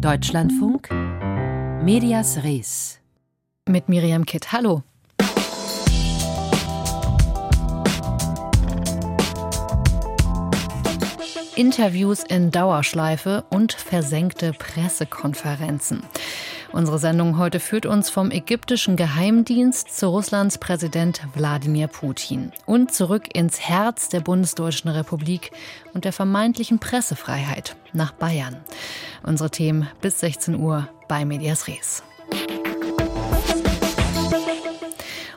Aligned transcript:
Deutschlandfunk 0.00 0.90
Medias 1.82 2.42
Res 2.44 3.00
mit 3.66 3.88
Miriam 3.88 4.26
Kitt. 4.26 4.52
Hallo. 4.52 4.82
Interviews 11.54 12.22
in 12.24 12.50
Dauerschleife 12.50 13.44
und 13.48 13.72
versenkte 13.72 14.52
Pressekonferenzen. 14.52 16.02
Unsere 16.72 16.98
Sendung 16.98 17.38
heute 17.38 17.60
führt 17.60 17.86
uns 17.86 18.10
vom 18.10 18.30
ägyptischen 18.30 18.96
Geheimdienst 18.96 19.96
zu 19.96 20.08
Russlands 20.08 20.58
Präsident 20.58 21.22
Wladimir 21.34 21.86
Putin 21.86 22.52
und 22.66 22.92
zurück 22.92 23.34
ins 23.34 23.60
Herz 23.60 24.08
der 24.08 24.20
Bundesdeutschen 24.20 24.90
Republik 24.90 25.52
und 25.94 26.04
der 26.04 26.12
vermeintlichen 26.12 26.78
Pressefreiheit 26.78 27.76
nach 27.92 28.12
Bayern. 28.12 28.56
Unsere 29.22 29.50
Themen 29.50 29.88
bis 30.00 30.20
16 30.20 30.56
Uhr 30.56 30.88
bei 31.08 31.24
Medias 31.24 31.68
Res. 31.68 32.02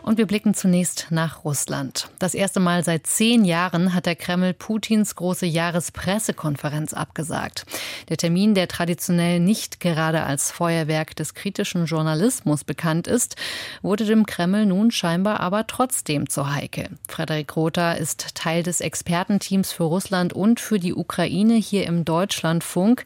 Und 0.10 0.18
wir 0.18 0.26
blicken 0.26 0.56
zunächst 0.56 1.06
nach 1.12 1.46
Russland. 1.46 2.10
Das 2.18 2.34
erste 2.34 2.60
Mal 2.60 2.84
seit 2.84 3.06
zehn 3.06 3.46
Jahren 3.46 3.94
hat 3.94 4.08
der 4.08 4.16
Kreml 4.16 4.56
Putins 4.56 5.16
große 5.16 5.46
Jahrespressekonferenz 5.46 6.96
abgesagt. 6.96 7.68
Der 8.10 8.18
Termin, 8.18 8.56
der 8.56 8.68
traditionell 8.68 9.40
nicht 9.40 9.80
gerade 9.80 10.24
als 10.24 10.50
Feuerwerk 10.50 11.16
des 11.16 11.36
kritischen 11.36 11.86
Journalismus 11.86 12.64
bekannt 12.64 13.06
ist, 13.06 13.36
wurde 13.84 14.04
dem 14.04 14.26
Kreml 14.26 14.66
nun 14.66 14.90
scheinbar 14.90 15.42
aber 15.42 15.68
trotzdem 15.68 16.28
zur 16.28 16.56
Heike. 16.56 16.90
Frederik 17.08 17.56
Rother 17.56 18.00
ist 18.00 18.34
Teil 18.34 18.64
des 18.64 18.82
Expertenteams 18.82 19.72
für 19.72 19.84
Russland 19.84 20.34
und 20.34 20.60
für 20.60 20.80
die 20.80 20.96
Ukraine 20.96 21.54
hier 21.54 21.86
im 21.86 22.04
Deutschlandfunk. 22.04 23.06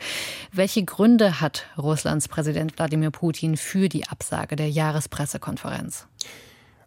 Welche 0.54 0.86
Gründe 0.86 1.42
hat 1.42 1.66
Russlands 1.78 2.30
Präsident 2.30 2.78
Wladimir 2.78 3.12
Putin 3.12 3.58
für 3.58 3.90
die 3.90 4.08
Absage 4.08 4.56
der 4.56 4.70
Jahrespressekonferenz? 4.70 6.08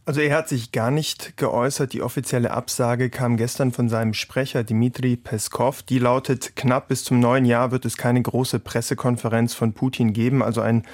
Also 0.09 0.21
er 0.21 0.37
hat 0.37 0.49
sich 0.49 0.71
gar 0.71 0.93
nicht 0.93 1.37
geäußert. 1.37 1.93
Die 1.93 2.01
offizielle 2.01 2.53
Absage 2.53 3.11
kam 3.11 3.37
gestern 3.37 3.73
von 3.73 3.89
seinem 3.89 4.15
Sprecher 4.15 4.63
Dmitri 4.63 5.17
Peskov. 5.17 5.83
Die 5.83 5.99
lautet, 5.99 6.55
knapp 6.55 6.87
bis 6.87 7.03
zum 7.03 7.19
neuen 7.19 7.45
Jahr 7.45 7.73
wird 7.73 7.85
es 7.85 7.97
keine 7.97 8.23
große 8.23 8.61
Pressekonferenz 8.61 9.55
von 9.55 9.73
Putin 9.73 10.13
geben. 10.13 10.45
Also 10.45 10.61
ein 10.61 10.85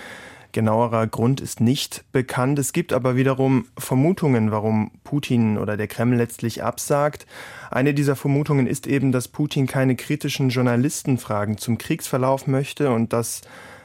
genauerer 0.52 1.06
Grund 1.06 1.42
ist 1.42 1.60
nicht 1.60 2.10
bekannt. 2.12 2.58
Es 2.58 2.72
gibt 2.72 2.94
aber 2.94 3.14
wiederum 3.14 3.66
Vermutungen, 3.76 4.50
warum 4.50 4.92
Putin 5.04 5.58
oder 5.58 5.76
der 5.76 5.88
Kreml 5.88 6.16
letztlich 6.16 6.62
absagt. 6.62 7.26
Eine 7.70 7.92
dieser 7.92 8.16
Vermutungen 8.16 8.66
ist 8.66 8.86
eben, 8.86 9.12
dass 9.12 9.28
Putin 9.28 9.66
keine 9.66 9.94
kritischen 9.94 10.48
Journalistenfragen 10.48 11.58
zum 11.58 11.76
Kriegsverlauf 11.76 12.46
möchte 12.46 12.90
und 12.90 13.12
dass 13.12 13.42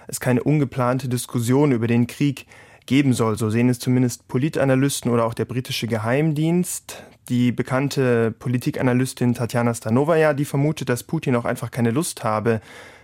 es 0.08 0.22
keine 0.22 0.42
ungeplante 0.42 1.10
Diskussion 1.10 1.74
über 1.74 1.88
den 1.88 2.08
Krieg 2.08 2.46
geben 2.88 3.14
soll. 3.14 3.38
So 3.38 3.52
sehen 3.52 3.70
es 3.70 3.78
zumindest 3.78 4.28
Politanalysten 4.28 5.12
oder 5.12 5.26
auch 5.26 5.36
der 5.36 5.46
britische 5.46 5.86
Geheimdienst. 5.86 7.04
Die 7.30 7.52
bekannte 7.52 8.32
Politikanalystin 8.32 9.36
Tatjana 9.36 9.74
Stanovaja, 9.74 10.34
die 10.34 10.46
vermutet, 10.46 10.90
dass 10.90 11.04
Putin 11.04 11.36
auch 11.36 11.46
einfach 11.46 11.70
keine 11.70 11.92
Lust 11.92 12.24
habe, 12.24 12.62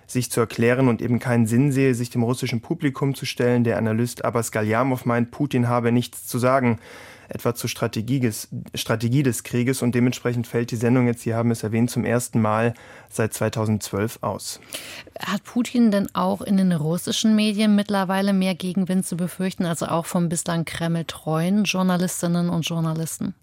sich 0.07 0.31
zu 0.31 0.39
erklären 0.39 0.87
und 0.87 1.01
eben 1.01 1.19
keinen 1.19 1.45
Sinn 1.45 1.71
sehe, 1.71 1.93
sich 1.93 2.09
dem 2.09 2.23
russischen 2.23 2.61
Publikum 2.61 3.15
zu 3.15 3.25
stellen. 3.25 3.63
Der 3.63 3.77
Analyst 3.77 4.25
Abbas 4.25 4.51
Galyamov 4.51 5.05
meint, 5.05 5.31
Putin 5.31 5.67
habe 5.67 5.91
nichts 5.91 6.25
zu 6.25 6.39
sagen 6.39 6.79
etwa 7.29 7.55
zur 7.55 7.69
Strategie 7.69 8.19
des, 8.19 8.47
Strategie 8.75 9.23
des 9.23 9.43
Krieges 9.43 9.81
und 9.81 9.95
dementsprechend 9.95 10.47
fällt 10.47 10.71
die 10.71 10.75
Sendung 10.75 11.07
jetzt, 11.07 11.21
Sie 11.21 11.33
haben 11.33 11.52
es 11.52 11.63
erwähnt, 11.63 11.89
zum 11.89 12.05
ersten 12.05 12.41
Mal 12.41 12.73
seit 13.09 13.33
2012 13.33 14.19
aus. 14.21 14.59
Hat 15.19 15.44
Putin 15.44 15.91
denn 15.91 16.13
auch 16.13 16.41
in 16.41 16.57
den 16.57 16.71
russischen 16.71 17.35
Medien 17.35 17.75
mittlerweile 17.75 18.33
mehr 18.33 18.55
Gegenwind 18.55 19.05
zu 19.05 19.17
befürchten, 19.17 19.66
also 19.66 19.88
auch 19.88 20.05
vom 20.05 20.29
bislang 20.29 20.66
Kreml-treuen 20.66 21.63
Journalistinnen 21.63 22.49
und 22.49 22.67
Journalisten? 22.67 23.33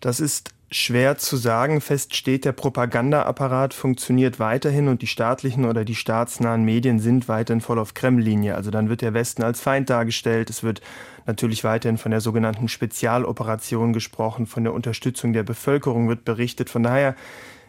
Das 0.00 0.18
ist 0.18 0.50
schwer 0.72 1.18
zu 1.18 1.36
sagen. 1.36 1.80
Fest 1.80 2.16
steht, 2.16 2.44
der 2.44 2.52
Propagandaapparat 2.52 3.74
funktioniert 3.74 4.38
weiterhin 4.38 4.88
und 4.88 5.02
die 5.02 5.06
staatlichen 5.06 5.64
oder 5.64 5.84
die 5.84 5.94
staatsnahen 5.94 6.64
Medien 6.64 6.98
sind 6.98 7.28
weiterhin 7.28 7.60
voll 7.60 7.78
auf 7.78 7.94
Kreml-Linie. 7.94 8.54
Also 8.54 8.70
dann 8.70 8.88
wird 8.88 9.02
der 9.02 9.14
Westen 9.14 9.42
als 9.42 9.60
Feind 9.60 9.90
dargestellt. 9.90 10.50
Es 10.50 10.62
wird 10.62 10.80
natürlich 11.26 11.62
weiterhin 11.62 11.98
von 11.98 12.10
der 12.10 12.20
sogenannten 12.20 12.68
Spezialoperation 12.68 13.92
gesprochen, 13.92 14.46
von 14.46 14.64
der 14.64 14.72
Unterstützung 14.72 15.32
der 15.32 15.42
Bevölkerung 15.42 16.08
wird 16.08 16.24
berichtet. 16.24 16.70
Von 16.70 16.82
daher 16.82 17.14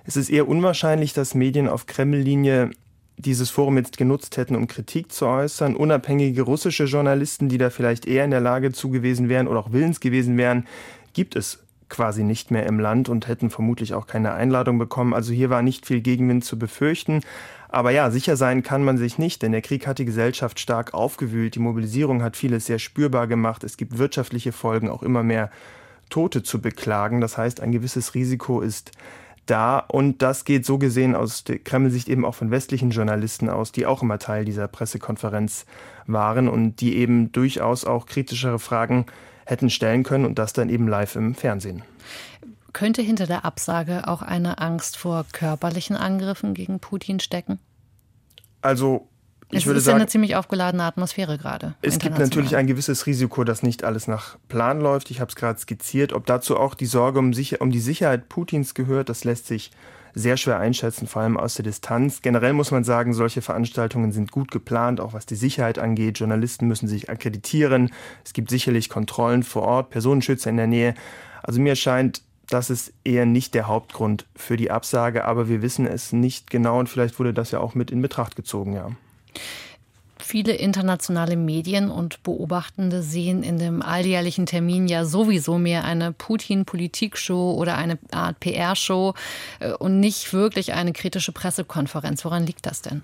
ist 0.06 0.18
es 0.18 0.30
eher 0.30 0.48
unwahrscheinlich, 0.48 1.14
dass 1.14 1.36
Medien 1.36 1.68
auf 1.68 1.86
Kreml-Linie 1.86 2.72
dieses 3.18 3.50
Forum 3.50 3.78
jetzt 3.78 3.98
genutzt 3.98 4.38
hätten, 4.38 4.56
um 4.56 4.68
Kritik 4.68 5.12
zu 5.12 5.28
äußern. 5.28 5.76
Unabhängige 5.76 6.42
russische 6.42 6.86
Journalisten, 6.86 7.48
die 7.48 7.58
da 7.58 7.70
vielleicht 7.70 8.08
eher 8.08 8.26
in 8.26 8.32
der 8.32 8.42
Lage 8.42 8.72
zu 8.72 8.90
gewesen 8.90 9.30
wären 9.30 9.48
oder 9.48 9.60
auch 9.60 9.72
willens 9.72 10.00
gewesen 10.00 10.38
wären, 10.38 10.66
gibt 11.14 11.36
es 11.36 11.63
quasi 11.94 12.24
nicht 12.24 12.50
mehr 12.50 12.66
im 12.66 12.80
Land 12.80 13.08
und 13.08 13.28
hätten 13.28 13.52
vermutlich 13.52 13.94
auch 13.94 14.08
keine 14.08 14.34
Einladung 14.34 14.80
bekommen. 14.80 15.14
Also 15.14 15.32
hier 15.32 15.52
war 15.52 15.62
nicht 15.62 15.86
viel 15.86 16.02
Gegenwind 16.02 16.44
zu 16.44 16.58
befürchten. 16.58 17.22
Aber 17.70 17.92
ja, 17.92 18.10
sicher 18.10 18.36
sein 18.36 18.64
kann 18.64 18.84
man 18.84 18.98
sich 18.98 19.20
nicht, 19.20 19.44
denn 19.44 19.52
der 19.52 19.62
Krieg 19.62 19.86
hat 19.86 20.00
die 20.00 20.06
Gesellschaft 20.06 20.60
stark 20.60 20.96
aufgewühlt. 20.96 21.54
Die 21.54 21.60
Mobilisierung 21.60 22.24
hat 22.24 22.36
vieles 22.36 22.66
sehr 22.66 22.80
spürbar 22.80 23.28
gemacht. 23.28 23.64
Es 23.64 23.78
gibt 23.78 24.00
wirtschaftliche 24.00 24.52
Folgen, 24.52 24.90
auch 24.90 25.04
immer 25.04 25.22
mehr 25.22 25.52
Tote 26.10 26.42
zu 26.42 26.62
beklagen. 26.62 27.22
Das 27.22 27.38
heißt, 27.38 27.62
ein 27.62 27.72
gewisses 27.72 28.16
Risiko 28.16 28.62
ist 28.62 28.92
da. 29.46 29.78
Und 29.78 30.24
das 30.24 30.46
geht 30.46 30.66
so 30.66 30.80
gesehen 30.80 31.16
aus 31.16 31.44
der 31.44 31.60
Kreml-Sicht 31.60 32.10
eben 32.10 32.26
auch 32.26 32.36
von 32.36 32.50
westlichen 32.50 32.90
Journalisten 32.90 33.50
aus, 33.50 33.72
die 33.72 33.86
auch 33.86 34.02
immer 34.02 34.18
Teil 34.18 34.46
dieser 34.46 34.68
Pressekonferenz 34.68 35.66
waren 36.08 36.48
und 36.48 36.82
die 36.82 36.98
eben 36.98 37.32
durchaus 37.32 37.86
auch 37.86 38.08
kritischere 38.08 38.58
Fragen 38.60 39.06
hätten 39.46 39.70
stellen 39.70 40.04
können 40.04 40.26
und 40.26 40.40
das 40.40 40.54
dann 40.54 40.70
eben 40.70 40.88
live 40.88 41.16
im 41.16 41.36
Fernsehen. 41.36 41.84
Könnte 42.74 43.02
hinter 43.02 43.28
der 43.28 43.46
Absage 43.46 44.08
auch 44.08 44.22
eine 44.22 44.58
Angst 44.58 44.98
vor 44.98 45.26
körperlichen 45.32 45.96
Angriffen 45.96 46.54
gegen 46.54 46.80
Putin 46.80 47.20
stecken? 47.20 47.60
Also 48.62 49.08
ich 49.54 49.60
es 49.60 49.66
würde 49.68 49.78
ist 49.78 49.86
sagen, 49.86 49.98
ja 49.98 50.02
eine 50.02 50.10
ziemlich 50.10 50.36
aufgeladene 50.36 50.84
Atmosphäre 50.84 51.38
gerade. 51.38 51.76
Es 51.82 52.00
gibt 52.00 52.18
natürlich 52.18 52.56
ein 52.56 52.66
gewisses 52.66 53.06
Risiko, 53.06 53.44
dass 53.44 53.62
nicht 53.62 53.84
alles 53.84 54.08
nach 54.08 54.38
Plan 54.48 54.82
läuft. 54.82 55.12
Ich 55.12 55.20
habe 55.20 55.30
es 55.30 55.36
gerade 55.36 55.60
skizziert. 55.60 56.14
Ob 56.14 56.26
dazu 56.26 56.58
auch 56.58 56.74
die 56.74 56.88
Sorge 56.88 57.20
um, 57.20 57.34
sicher, 57.34 57.62
um 57.62 57.72
die 57.72 57.80
Sicherheit 57.80 58.30
Putins 58.30 58.74
gehört, 58.74 59.10
das 59.10 59.24
lässt 59.24 59.46
sich 59.46 59.72
sehr 60.16 60.38
schwer 60.38 60.60
einschätzen, 60.60 61.08
vor 61.08 61.22
allem 61.22 61.38
aus 61.38 61.56
der 61.56 61.64
Distanz. 61.64 62.22
Generell 62.22 62.54
muss 62.54 62.72
man 62.72 62.84
sagen, 62.84 63.14
solche 63.14 63.42
Veranstaltungen 63.42 64.12
sind 64.12 64.32
gut 64.32 64.52
geplant, 64.52 65.00
auch 65.00 65.14
was 65.14 65.26
die 65.26 65.36
Sicherheit 65.36 65.80
angeht. 65.80 66.20
Journalisten 66.20 66.68
müssen 66.68 66.88
sich 66.88 67.10
akkreditieren. 67.10 67.92
Es 68.24 68.34
gibt 68.34 68.50
sicherlich 68.50 68.90
Kontrollen 68.90 69.44
vor 69.44 69.64
Ort, 69.64 69.90
Personenschützer 69.90 70.50
in 70.50 70.58
der 70.58 70.68
Nähe. 70.68 70.96
Also 71.42 71.60
mir 71.60 71.76
scheint, 71.76 72.22
das 72.50 72.70
ist 72.70 72.94
eher 73.04 73.26
nicht 73.26 73.54
der 73.54 73.68
Hauptgrund 73.68 74.26
für 74.36 74.58
die 74.58 74.70
Absage, 74.70 75.26
aber 75.26 75.48
wir 75.48 75.62
wissen 75.62 75.88
es 75.88 76.14
nicht 76.14 76.50
genau 76.50 76.80
und 76.80 76.90
vielleicht 76.90 77.18
wurde 77.20 77.34
das 77.34 77.52
ja 77.52 77.60
auch 77.60 77.74
mit 77.74 77.90
in 77.90 78.02
Betracht 78.02 78.36
gezogen, 78.36 78.74
ja. 78.74 78.92
Viele 80.34 80.54
internationale 80.54 81.36
Medien 81.36 81.92
und 81.92 82.24
Beobachtende 82.24 83.04
sehen 83.04 83.44
in 83.44 83.60
dem 83.60 83.84
alljährlichen 83.84 84.48
Termin 84.48 84.88
ja 84.88 85.06
sowieso 85.06 85.60
mehr 85.60 85.84
eine 85.84 86.12
Putin-Politik-Show 86.12 87.54
oder 87.54 87.78
eine 87.78 88.00
Art 88.10 88.40
PR-Show 88.40 89.14
äh, 89.60 89.74
und 89.74 90.00
nicht 90.00 90.34
wirklich 90.34 90.74
eine 90.74 90.92
kritische 90.92 91.34
Pressekonferenz. 91.34 92.26
Woran 92.26 92.48
liegt 92.48 92.66
das 92.66 92.82
denn? 92.82 93.04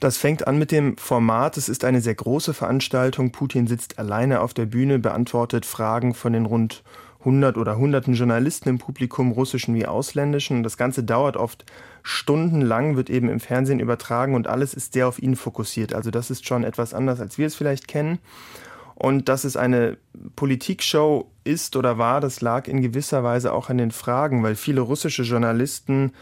Das 0.00 0.18
fängt 0.18 0.46
an 0.46 0.58
mit 0.58 0.70
dem 0.70 0.98
Format. 0.98 1.56
Es 1.56 1.70
ist 1.70 1.82
eine 1.82 2.02
sehr 2.02 2.16
große 2.16 2.52
Veranstaltung. 2.52 3.32
Putin 3.32 3.66
sitzt 3.66 3.98
alleine 3.98 4.42
auf 4.42 4.52
der 4.52 4.66
Bühne, 4.66 4.98
beantwortet 4.98 5.64
Fragen 5.64 6.12
von 6.12 6.34
den 6.34 6.44
rund 6.44 6.82
100 7.20 7.58
oder 7.58 7.76
hunderten 7.76 8.14
Journalisten 8.14 8.68
im 8.68 8.78
Publikum, 8.78 9.32
russischen 9.32 9.74
wie 9.74 9.86
ausländischen. 9.86 10.62
Das 10.62 10.76
Ganze 10.76 11.04
dauert 11.04 11.36
oft 11.36 11.64
stundenlang, 12.02 12.96
wird 12.96 13.10
eben 13.10 13.28
im 13.28 13.40
Fernsehen 13.40 13.78
übertragen 13.78 14.34
und 14.34 14.46
alles 14.46 14.74
ist 14.74 14.94
sehr 14.94 15.06
auf 15.06 15.20
ihn 15.20 15.36
fokussiert. 15.36 15.94
Also 15.94 16.10
das 16.10 16.30
ist 16.30 16.46
schon 16.46 16.64
etwas 16.64 16.94
anders, 16.94 17.20
als 17.20 17.38
wir 17.38 17.46
es 17.46 17.54
vielleicht 17.54 17.88
kennen. 17.88 18.18
Und 18.94 19.30
dass 19.30 19.44
es 19.44 19.56
eine 19.56 19.96
Politikshow 20.36 21.30
ist 21.44 21.74
oder 21.76 21.96
war, 21.96 22.20
das 22.20 22.42
lag 22.42 22.68
in 22.68 22.82
gewisser 22.82 23.24
Weise 23.24 23.52
auch 23.52 23.70
an 23.70 23.78
den 23.78 23.92
Fragen, 23.92 24.42
weil 24.42 24.56
viele 24.56 24.82
russische 24.82 25.22
Journalisten 25.22 26.12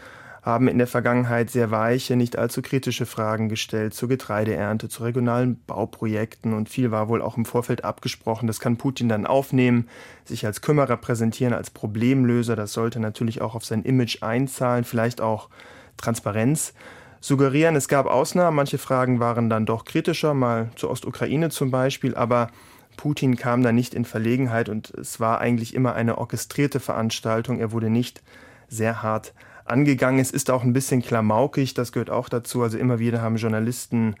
haben 0.49 0.67
in 0.67 0.79
der 0.79 0.87
Vergangenheit 0.87 1.51
sehr 1.51 1.69
weiche, 1.69 2.15
nicht 2.15 2.37
allzu 2.37 2.61
kritische 2.61 3.05
Fragen 3.05 3.49
gestellt 3.49 3.93
zur 3.93 4.09
Getreideernte, 4.09 4.89
zu 4.89 5.03
regionalen 5.03 5.61
Bauprojekten 5.65 6.53
und 6.53 6.67
viel 6.67 6.89
war 6.89 7.07
wohl 7.07 7.21
auch 7.21 7.37
im 7.37 7.45
Vorfeld 7.45 7.83
abgesprochen. 7.83 8.47
Das 8.47 8.59
kann 8.59 8.77
Putin 8.77 9.07
dann 9.09 9.27
aufnehmen, 9.27 9.87
sich 10.25 10.45
als 10.45 10.61
Kümmerer 10.61 10.97
präsentieren, 10.97 11.53
als 11.53 11.69
Problemlöser. 11.69 12.55
Das 12.55 12.73
sollte 12.73 12.99
natürlich 12.99 13.41
auch 13.41 13.53
auf 13.53 13.63
sein 13.63 13.83
Image 13.83 14.23
einzahlen, 14.23 14.83
vielleicht 14.83 15.21
auch 15.21 15.49
Transparenz 15.97 16.73
suggerieren. 17.21 17.75
Es 17.75 17.87
gab 17.87 18.07
Ausnahmen, 18.07 18.55
manche 18.55 18.79
Fragen 18.79 19.19
waren 19.19 19.49
dann 19.49 19.65
doch 19.65 19.85
kritischer, 19.85 20.33
mal 20.33 20.71
zur 20.75 20.89
Ostukraine 20.89 21.49
zum 21.49 21.69
Beispiel, 21.69 22.15
aber 22.15 22.49
Putin 22.97 23.35
kam 23.37 23.61
da 23.61 23.71
nicht 23.71 23.93
in 23.93 24.03
Verlegenheit 24.03 24.67
und 24.67 24.89
es 24.91 25.19
war 25.19 25.39
eigentlich 25.39 25.75
immer 25.75 25.93
eine 25.93 26.17
orchestrierte 26.17 26.79
Veranstaltung. 26.79 27.59
Er 27.59 27.71
wurde 27.71 27.89
nicht 27.89 28.21
sehr 28.67 29.03
hart 29.03 29.33
angegangen. 29.69 30.19
Es 30.19 30.31
ist 30.31 30.51
auch 30.51 30.63
ein 30.63 30.73
bisschen 30.73 31.01
klamaukig, 31.01 31.73
das 31.73 31.91
gehört 31.91 32.09
auch 32.09 32.29
dazu. 32.29 32.61
Also 32.63 32.77
immer 32.77 32.99
wieder 32.99 33.21
haben 33.21 33.37
Journalisten 33.37 34.15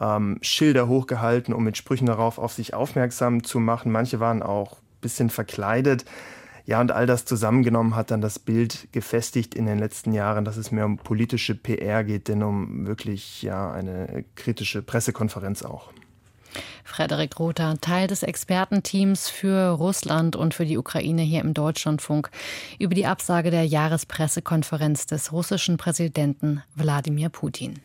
ähm, 0.00 0.38
Schilder 0.40 0.88
hochgehalten, 0.88 1.54
um 1.54 1.64
mit 1.64 1.76
Sprüchen 1.76 2.06
darauf 2.06 2.38
auf 2.38 2.52
sich 2.52 2.74
aufmerksam 2.74 3.44
zu 3.44 3.60
machen. 3.60 3.92
Manche 3.92 4.20
waren 4.20 4.42
auch 4.42 4.72
ein 4.72 5.00
bisschen 5.00 5.30
verkleidet. 5.30 6.04
Ja, 6.66 6.80
und 6.80 6.92
all 6.92 7.06
das 7.06 7.26
zusammengenommen 7.26 7.94
hat 7.94 8.10
dann 8.10 8.22
das 8.22 8.38
Bild 8.38 8.88
gefestigt 8.92 9.54
in 9.54 9.66
den 9.66 9.78
letzten 9.78 10.12
Jahren, 10.12 10.46
dass 10.46 10.56
es 10.56 10.72
mehr 10.72 10.86
um 10.86 10.96
politische 10.96 11.54
PR 11.54 12.04
geht, 12.04 12.28
denn 12.28 12.42
um 12.42 12.86
wirklich 12.86 13.42
ja 13.42 13.70
eine 13.70 14.24
kritische 14.34 14.80
Pressekonferenz 14.80 15.62
auch. 15.62 15.92
Frederik 16.84 17.38
Rother, 17.38 17.76
Teil 17.80 18.06
des 18.06 18.22
Expertenteams 18.22 19.28
für 19.28 19.70
Russland 19.70 20.36
und 20.36 20.54
für 20.54 20.64
die 20.64 20.78
Ukraine 20.78 21.22
hier 21.22 21.40
im 21.40 21.54
Deutschlandfunk, 21.54 22.30
über 22.78 22.94
die 22.94 23.06
Absage 23.06 23.50
der 23.50 23.64
Jahrespressekonferenz 23.64 25.06
des 25.06 25.32
russischen 25.32 25.76
Präsidenten 25.76 26.62
Wladimir 26.74 27.28
Putin. 27.28 27.80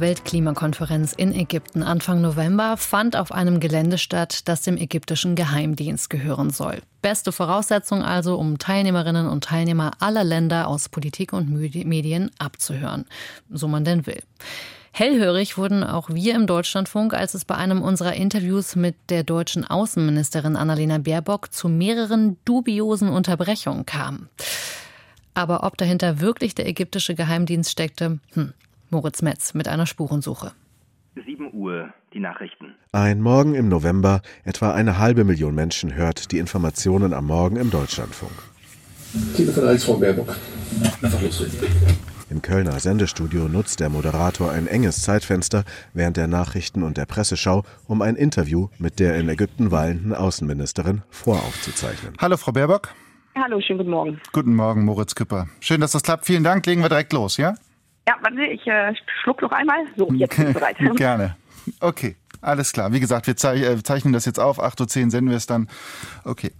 Weltklimakonferenz 0.00 1.12
in 1.12 1.34
Ägypten 1.34 1.82
Anfang 1.82 2.20
November 2.20 2.76
fand 2.76 3.16
auf 3.16 3.32
einem 3.32 3.60
Gelände 3.60 3.98
statt, 3.98 4.48
das 4.48 4.62
dem 4.62 4.76
ägyptischen 4.76 5.36
Geheimdienst 5.36 6.10
gehören 6.10 6.50
soll. 6.50 6.80
Beste 7.02 7.32
Voraussetzung 7.32 8.02
also, 8.02 8.36
um 8.36 8.58
Teilnehmerinnen 8.58 9.28
und 9.28 9.44
Teilnehmer 9.44 9.92
aller 10.00 10.24
Länder 10.24 10.68
aus 10.68 10.88
Politik 10.88 11.32
und 11.32 11.50
Medien 11.50 12.30
abzuhören, 12.38 13.04
so 13.50 13.68
man 13.68 13.84
denn 13.84 14.06
will. 14.06 14.22
Hellhörig 14.92 15.56
wurden 15.56 15.84
auch 15.84 16.10
wir 16.10 16.34
im 16.34 16.46
Deutschlandfunk, 16.46 17.14
als 17.14 17.34
es 17.34 17.44
bei 17.44 17.54
einem 17.54 17.80
unserer 17.80 18.14
Interviews 18.14 18.76
mit 18.76 18.96
der 19.08 19.22
deutschen 19.22 19.64
Außenministerin 19.64 20.56
Annalena 20.56 20.98
Baerbock 20.98 21.52
zu 21.52 21.68
mehreren 21.68 22.36
dubiosen 22.44 23.08
Unterbrechungen 23.08 23.86
kam. 23.86 24.28
Aber 25.32 25.62
ob 25.62 25.76
dahinter 25.76 26.20
wirklich 26.20 26.54
der 26.54 26.66
ägyptische 26.66 27.14
Geheimdienst 27.14 27.70
steckte, 27.70 28.18
hm, 28.32 28.52
Moritz 28.90 29.22
Metz 29.22 29.54
mit 29.54 29.68
einer 29.68 29.86
Spurensuche. 29.86 30.52
7 31.14 31.54
Uhr, 31.54 31.90
die 32.12 32.18
Nachrichten. 32.18 32.74
Ein 32.90 33.20
Morgen 33.20 33.54
im 33.54 33.68
November, 33.68 34.20
etwa 34.44 34.72
eine 34.72 34.98
halbe 34.98 35.22
Million 35.22 35.54
Menschen 35.54 35.94
hört 35.94 36.32
die 36.32 36.38
Informationen 36.38 37.14
am 37.14 37.26
Morgen 37.26 37.54
im 37.54 37.70
Deutschlandfunk. 37.70 38.32
Telefon 39.36 39.68
1 39.68 39.84
von 39.84 40.00
Baerbock. 40.00 40.36
Einfach 41.02 41.22
losreden. 41.22 41.68
Im 42.30 42.42
Kölner 42.42 42.78
Sendestudio 42.80 43.48
nutzt 43.48 43.78
der 43.78 43.90
Moderator 43.90 44.50
ein 44.50 44.66
enges 44.66 45.02
Zeitfenster 45.02 45.64
während 45.94 46.16
der 46.16 46.26
Nachrichten 46.26 46.82
und 46.82 46.96
der 46.96 47.06
Presseschau, 47.06 47.64
um 47.86 48.02
ein 48.02 48.16
Interview 48.16 48.68
mit 48.78 48.98
der 48.98 49.16
in 49.16 49.28
Ägypten 49.28 49.70
weilenden 49.70 50.14
Außenministerin 50.14 51.02
voraufzuzeichnen. 51.10 52.14
Hallo, 52.20 52.36
Frau 52.36 52.50
Baerbock. 52.50 52.88
Hallo, 53.36 53.60
schönen 53.60 53.78
guten 53.78 53.90
Morgen. 53.90 54.20
Guten 54.32 54.54
Morgen, 54.54 54.84
Moritz 54.84 55.14
Küpper. 55.14 55.46
Schön, 55.60 55.80
dass 55.80 55.92
das 55.92 56.02
klappt. 56.02 56.26
Vielen 56.26 56.42
Dank. 56.42 56.66
Legen 56.66 56.82
wir 56.82 56.88
direkt 56.88 57.12
los, 57.12 57.36
ja? 57.36 57.54
Ja, 58.10 58.16
warte, 58.22 58.42
ich 58.42 58.66
äh, 58.66 58.92
schluck 59.22 59.40
noch 59.40 59.52
einmal. 59.52 59.86
So, 59.96 60.08
jetzt 60.14 60.36
bin 60.36 60.48
ich 60.48 60.54
bereit. 60.54 60.76
Gerne. 60.96 61.36
Okay, 61.78 62.16
alles 62.40 62.72
klar. 62.72 62.92
Wie 62.92 62.98
gesagt, 62.98 63.28
wir 63.28 63.34
äh, 63.34 63.82
zeichnen 63.84 64.12
das 64.12 64.24
jetzt 64.24 64.40
auf. 64.40 64.60
8.10 64.60 64.80
Uhr 64.80 65.10
senden 65.10 65.30
wir 65.30 65.36
es 65.36 65.46
dann. 65.46 65.68
Okay. 66.24 66.50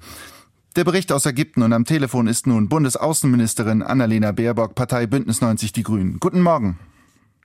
Der 0.76 0.84
Bericht 0.84 1.10
aus 1.10 1.26
Ägypten 1.26 1.62
und 1.64 1.72
am 1.72 1.84
Telefon 1.84 2.28
ist 2.28 2.46
nun 2.46 2.68
Bundesaußenministerin 2.68 3.82
Annalena 3.82 4.30
Baerbock, 4.30 4.76
Partei 4.76 5.08
Bündnis 5.08 5.40
90 5.40 5.72
Die 5.72 5.82
Grünen. 5.82 6.20
Guten 6.20 6.42
Morgen. 6.42 6.78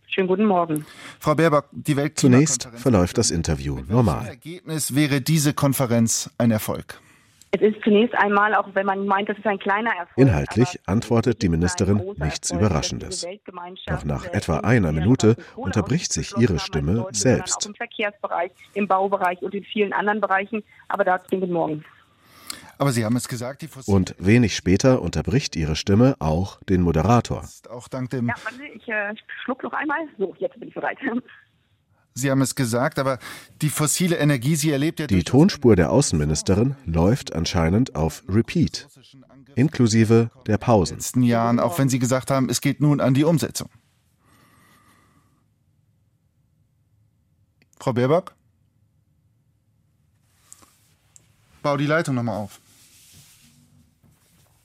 Schönen 0.06 0.28
guten 0.28 0.46
Morgen. 0.46 0.86
Frau 1.20 1.34
Baerbock, 1.34 1.66
die 1.72 1.98
Welt 1.98 2.20
Zunächst 2.20 2.70
verläuft 2.76 3.18
das 3.18 3.32
Interview 3.32 3.80
normal. 3.90 4.20
Das 4.20 4.30
Ergebnis 4.30 4.94
wäre 4.94 5.22
diese 5.22 5.56
Konferenz 5.56 6.30
ein 6.38 6.52
Erfolg. 6.52 7.02
Es 7.56 7.62
ist 7.62 7.82
zunächst 7.86 8.14
einmal, 8.16 8.54
auch 8.54 8.68
wenn 8.74 8.86
man 8.86 9.06
meint, 9.06 9.30
das 9.30 9.38
ist 9.38 9.48
ein 9.48 9.60
kleiner 9.60 9.92
Erfolg. 9.92 10.18
Inhaltlich 10.18 10.78
antwortet 10.88 11.42
die 11.42 11.48
Ministerin 11.48 12.04
nichts 12.18 12.52
Überraschendes. 12.52 13.26
Doch 13.88 14.04
nach 14.04 14.26
etwa 14.26 14.60
einer 14.60 14.92
Minute 14.92 15.38
unterbricht 15.56 16.12
sich 16.12 16.36
ihre 16.36 16.60
Stimme 16.60 17.08
selbst. 17.12 17.64
Auch 17.64 17.70
im 17.70 17.76
Verkehrsbereich, 17.76 18.52
im 18.74 18.90
Baubereich 18.90 19.42
und 19.42 19.54
in 19.54 19.64
vielen 19.64 19.94
anderen 19.94 20.20
Bereichen. 20.20 20.64
Aber 20.90 21.06
dazu 21.06 21.40
guten 21.40 21.54
Morgen. 21.54 21.86
Aber 22.78 22.92
Sie 22.92 23.06
haben 23.06 23.16
es 23.16 23.30
gesagt, 23.30 23.62
die 23.62 23.70
Und 23.86 24.16
wenig 24.18 24.54
später 24.54 25.02
unterbricht 25.02 25.56
ihre 25.56 25.78
Stimme 25.78 26.16
auch 26.20 26.62
den 26.64 26.82
Moderator. 26.82 27.48
Auch 27.70 27.88
dank 27.88 28.10
dem. 28.10 28.28
Ja, 28.28 28.34
warte, 28.44 28.66
ich 28.66 28.86
äh, 28.90 29.16
schluck 29.46 29.64
noch 29.64 29.72
einmal. 29.72 30.00
So, 30.18 30.36
jetzt 30.40 30.60
bin 30.60 30.68
ich 30.68 30.74
bereit. 30.74 30.98
Sie 32.18 32.32
haben 32.32 32.42
es 32.42 32.56
gesagt, 32.56 32.98
aber 32.98 33.20
die 33.62 33.70
fossile 33.70 34.16
Energie, 34.16 34.56
sie 34.56 34.72
erlebt 34.72 35.02
ja. 35.02 35.08
Die 35.08 35.26
Tonspur 35.26 35.76
der 35.76 35.92
Außenministerin 35.92 36.78
läuft 36.86 37.36
anscheinend 37.36 37.96
auf 37.96 38.24
Repeat, 38.30 38.88
inklusive 39.56 40.32
der 40.48 40.58
Pausen. 40.58 40.94
In 40.94 40.96
den 40.96 41.02
letzten 41.02 41.24
Jahren, 41.24 41.60
auch 41.60 41.78
wenn 41.78 41.90
Sie 41.90 42.00
gesagt 42.00 42.32
haben, 42.32 42.50
es 42.50 42.62
geht 42.62 42.80
nun 42.80 43.02
an 43.02 43.16
die 43.16 43.26
Umsetzung. 43.26 43.68
Frau 47.78 47.92
Baerbock? 47.92 48.34
Bau 51.62 51.76
die 51.76 51.86
Leitung 51.86 52.16
nochmal 52.16 52.38
auf. 52.38 52.62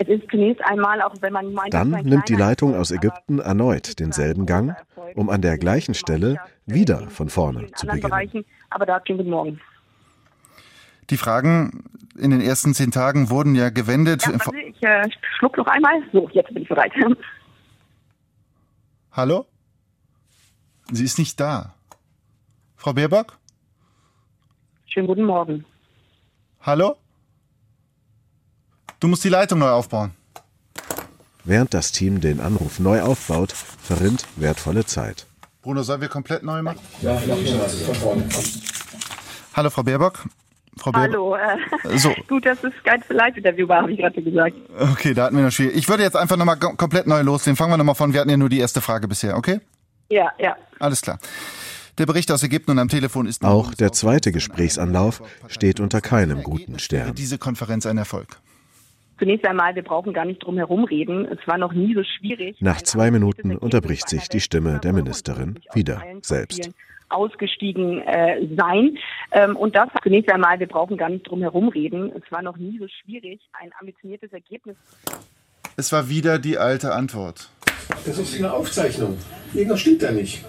Es 0.03 0.09
ist 0.09 0.31
zunächst 0.31 0.65
einmal, 0.65 1.03
auch 1.03 1.15
wenn 1.21 1.35
man 1.35 1.53
meint, 1.53 1.75
Dann 1.75 1.91
nimmt 1.91 2.27
die 2.31 2.35
Leitung 2.35 2.75
aus 2.75 2.91
Ägypten 2.91 3.39
erneut 3.39 4.01
denselben 4.01 4.47
Gang, 4.47 4.75
um 5.15 5.29
an 5.29 5.43
der 5.43 5.59
gleichen 5.59 5.93
Stelle 5.93 6.39
wieder 6.65 7.11
von 7.11 7.29
vorne 7.29 7.71
zu 7.73 7.87
beginnen. 7.87 8.47
Aber 8.71 8.87
dazu 8.87 9.15
guten 9.15 9.29
Morgen. 9.29 9.61
Die 11.11 11.19
Fragen 11.19 11.85
in 12.19 12.31
den 12.31 12.41
ersten 12.41 12.73
zehn 12.73 12.93
Tagen 12.93 13.29
wurden 13.29 13.55
ja 13.55 13.69
gewendet. 13.69 14.23
Ja, 14.23 14.33
warte, 14.33 14.59
ich 14.59 14.83
äh, 14.83 15.07
schluck 15.37 15.59
noch 15.59 15.67
einmal. 15.67 16.03
So, 16.15 16.31
jetzt 16.33 16.49
bin 16.55 16.63
ich 16.63 16.69
bereit. 16.69 16.93
Hallo? 19.13 19.45
Sie 20.91 21.05
ist 21.05 21.19
nicht 21.19 21.39
da. 21.39 21.75
Frau 22.77 22.95
Baerbock? 22.95 23.37
Schönen 24.87 25.09
guten 25.09 25.25
Morgen. 25.25 25.67
Hallo? 26.63 26.97
Du 29.01 29.09
musst 29.09 29.25
die 29.25 29.31
Leitung 29.31 29.61
neu 29.61 29.71
aufbauen. 29.71 30.11
Während 31.45 31.73
das 31.73 31.91
Team 31.91 32.21
den 32.21 32.39
Anruf 32.39 32.79
neu 32.81 33.01
aufbaut, 33.01 33.51
verrinnt 33.53 34.27
wertvolle 34.37 34.85
Zeit. 34.85 35.27
Bruno, 35.63 35.83
sollen 35.83 36.03
wir 36.03 36.09
komplett 36.09 36.43
neu 36.43 36.61
machen? 36.61 36.81
Ja, 37.01 37.19
mach 37.27 37.39
ich 37.39 37.57
mal 37.57 37.67
von 37.67 37.95
vorne. 37.95 38.25
Hallo, 39.55 39.71
Frau 39.71 39.83
Baerbock. 39.83 40.27
Frau 40.77 40.93
Hallo. 40.93 41.35
Äh, 41.35 41.97
so. 41.97 42.15
Gut, 42.29 42.45
dass 42.45 42.63
es 42.63 42.75
kein 42.85 43.03
Live-Interview 43.09 43.67
war, 43.67 43.83
habe 43.83 43.93
ich 43.93 43.99
gerade 43.99 44.21
gesagt. 44.21 44.55
Okay, 44.79 45.15
da 45.15 45.25
hatten 45.25 45.37
wir 45.37 45.45
noch 45.45 45.51
schwierig. 45.51 45.77
Ich 45.77 45.89
würde 45.89 46.03
jetzt 46.03 46.17
einfach 46.17 46.37
nochmal 46.37 46.59
komplett 46.59 47.07
neu 47.07 47.23
loslegen. 47.23 47.57
Fangen 47.57 47.73
wir 47.73 47.79
nochmal 47.79 47.95
von, 47.95 48.13
wir 48.13 48.21
hatten 48.21 48.31
ja 48.31 48.37
nur 48.37 48.51
die 48.51 48.59
erste 48.59 48.83
Frage 48.83 49.09
bisher, 49.09 49.37
okay? 49.39 49.61
Ja, 50.11 50.31
ja. 50.39 50.57
Alles 50.79 51.01
klar. 51.01 51.19
Der 51.97 52.05
Bericht 52.05 52.31
aus 52.33 52.43
Ägypten 52.43 52.73
und 52.73 52.79
am 52.79 52.89
Telefon 52.89 53.27
ist... 53.27 53.45
Auch 53.45 53.73
der 53.73 53.93
zweite 53.93 54.31
Gesprächsanlauf 54.31 55.23
steht 55.49 55.81
unter 55.81 56.03
keinem 56.03 56.43
guten 56.43 56.79
Stern. 56.79 57.15
Diese 57.15 57.39
Konferenz 57.39 57.87
ein 57.87 57.97
Erfolg. 57.97 58.39
Zunächst 59.21 59.47
einmal, 59.47 59.75
wir 59.75 59.85
brauchen 59.85 60.15
gar 60.15 60.25
nicht 60.25 60.43
drum 60.43 60.57
herum 60.57 60.85
reden. 60.85 61.27
Es 61.27 61.47
war 61.47 61.59
noch 61.59 61.75
nie 61.75 61.95
so 61.95 62.03
schwierig. 62.03 62.57
Nach 62.61 62.81
zwei 62.81 63.11
Minuten 63.11 63.55
unterbricht 63.55 64.09
sich 64.09 64.29
die 64.29 64.41
Stimme 64.41 64.81
der 64.83 64.95
Ministerin 64.95 65.61
wieder 65.75 66.03
selbst 66.23 66.71
ausgestiegen 67.11 68.01
äh, 68.03 68.47
sein. 68.57 68.97
Ähm, 69.33 69.57
und 69.57 69.77
das 69.77 69.89
zunächst 70.03 70.33
einmal, 70.33 70.59
wir 70.61 70.69
brauchen 70.69 70.97
gar 70.97 71.09
nicht 71.09 71.29
drum 71.29 71.41
herum 71.41 71.69
reden. 71.69 72.13
Es 72.13 72.23
war 72.31 72.41
noch 72.41 72.57
nie 72.57 72.79
so 72.79 72.87
schwierig, 72.89 73.41
ein 73.61 73.71
ambitioniertes 73.81 74.33
Ergebnis. 74.33 74.77
Es 75.77 75.93
war 75.93 76.09
wieder 76.09 76.39
die 76.39 76.57
alte 76.57 76.95
Antwort. 76.95 77.51
Das 78.07 78.17
ist 78.17 78.39
eine 78.39 78.53
Aufzeichnung. 78.53 79.19
Irgendwas 79.53 79.81
stimmt 79.81 80.03
da 80.03 80.13
nicht. 80.13 80.45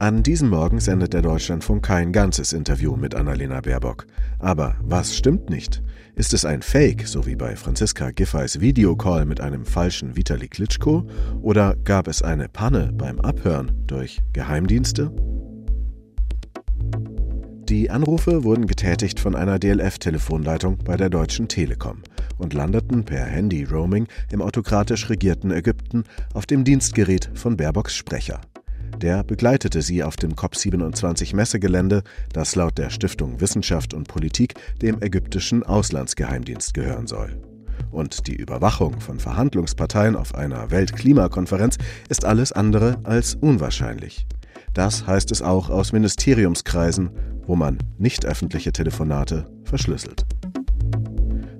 An 0.00 0.22
diesem 0.22 0.48
Morgen 0.48 0.80
sendet 0.80 1.12
der 1.12 1.20
Deutschlandfunk 1.20 1.84
kein 1.84 2.10
ganzes 2.10 2.54
Interview 2.54 2.96
mit 2.96 3.14
Annalena 3.14 3.60
Baerbock. 3.60 4.06
Aber 4.38 4.76
was 4.80 5.14
stimmt 5.14 5.50
nicht? 5.50 5.82
Ist 6.14 6.32
es 6.32 6.46
ein 6.46 6.62
Fake, 6.62 7.06
so 7.06 7.26
wie 7.26 7.36
bei 7.36 7.54
Franziska 7.54 8.10
Giffey's 8.10 8.62
Videocall 8.62 9.26
mit 9.26 9.42
einem 9.42 9.66
falschen 9.66 10.16
Vitali 10.16 10.48
Klitschko? 10.48 11.06
Oder 11.42 11.76
gab 11.84 12.08
es 12.08 12.22
eine 12.22 12.48
Panne 12.48 12.94
beim 12.94 13.20
Abhören 13.20 13.72
durch 13.86 14.22
Geheimdienste? 14.32 15.12
Die 17.68 17.90
Anrufe 17.90 18.42
wurden 18.42 18.66
getätigt 18.66 19.20
von 19.20 19.36
einer 19.36 19.58
DLF-Telefonleitung 19.58 20.78
bei 20.78 20.96
der 20.96 21.10
Deutschen 21.10 21.46
Telekom 21.46 21.98
und 22.38 22.54
landeten 22.54 23.04
per 23.04 23.26
Handy-Roaming 23.26 24.06
im 24.32 24.40
autokratisch 24.40 25.10
regierten 25.10 25.50
Ägypten 25.50 26.04
auf 26.32 26.46
dem 26.46 26.64
Dienstgerät 26.64 27.30
von 27.34 27.58
Baerbocks 27.58 27.94
Sprecher. 27.94 28.40
Der 29.02 29.24
begleitete 29.24 29.80
sie 29.80 30.04
auf 30.04 30.16
dem 30.16 30.34
COP27 30.34 31.34
Messegelände, 31.34 32.02
das 32.34 32.54
laut 32.54 32.76
der 32.76 32.90
Stiftung 32.90 33.40
Wissenschaft 33.40 33.94
und 33.94 34.06
Politik 34.06 34.54
dem 34.82 35.00
ägyptischen 35.00 35.62
Auslandsgeheimdienst 35.62 36.74
gehören 36.74 37.06
soll. 37.06 37.40
Und 37.90 38.26
die 38.26 38.36
Überwachung 38.36 39.00
von 39.00 39.18
Verhandlungsparteien 39.18 40.16
auf 40.16 40.34
einer 40.34 40.70
Weltklimakonferenz 40.70 41.78
ist 42.10 42.26
alles 42.26 42.52
andere 42.52 42.98
als 43.04 43.36
unwahrscheinlich. 43.36 44.26
Das 44.74 45.06
heißt 45.06 45.32
es 45.32 45.40
auch 45.40 45.70
aus 45.70 45.92
Ministeriumskreisen, 45.92 47.08
wo 47.46 47.56
man 47.56 47.78
nicht 47.96 48.26
öffentliche 48.26 48.70
Telefonate 48.70 49.46
verschlüsselt. 49.64 50.26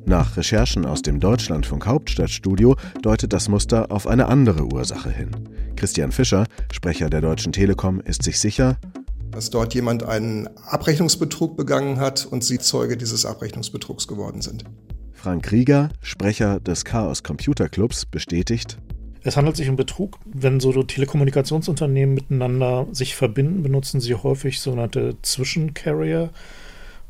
Nach 0.04 0.36
Recherchen 0.36 0.84
aus 0.84 1.00
dem 1.00 1.20
Deutschlandfunk 1.20 1.86
Hauptstadtstudio 1.86 2.76
deutet 3.00 3.32
das 3.32 3.48
Muster 3.48 3.90
auf 3.90 4.06
eine 4.06 4.26
andere 4.26 4.66
Ursache 4.66 5.10
hin. 5.10 5.30
Christian 5.80 6.12
Fischer, 6.12 6.44
Sprecher 6.70 7.08
der 7.08 7.22
Deutschen 7.22 7.54
Telekom, 7.54 8.02
ist 8.02 8.22
sich 8.22 8.38
sicher, 8.38 8.76
dass 9.30 9.48
dort 9.48 9.72
jemand 9.72 10.02
einen 10.02 10.46
Abrechnungsbetrug 10.66 11.56
begangen 11.56 11.98
hat 11.98 12.26
und 12.26 12.44
sie 12.44 12.58
Zeuge 12.58 12.98
dieses 12.98 13.24
Abrechnungsbetrugs 13.24 14.06
geworden 14.06 14.42
sind. 14.42 14.64
Frank 15.14 15.50
Rieger, 15.50 15.88
Sprecher 16.02 16.60
des 16.60 16.84
Chaos 16.84 17.22
Computer 17.22 17.70
Clubs, 17.70 18.04
bestätigt, 18.04 18.76
es 19.22 19.38
handelt 19.38 19.56
sich 19.56 19.70
um 19.70 19.76
Betrug. 19.76 20.18
Wenn 20.26 20.60
so 20.60 20.70
Telekommunikationsunternehmen 20.82 22.14
miteinander 22.14 22.86
sich 22.92 23.16
verbinden, 23.16 23.62
benutzen 23.62 24.02
sie 24.02 24.14
häufig 24.14 24.60
sogenannte 24.60 25.16
Zwischencarrier. 25.22 26.28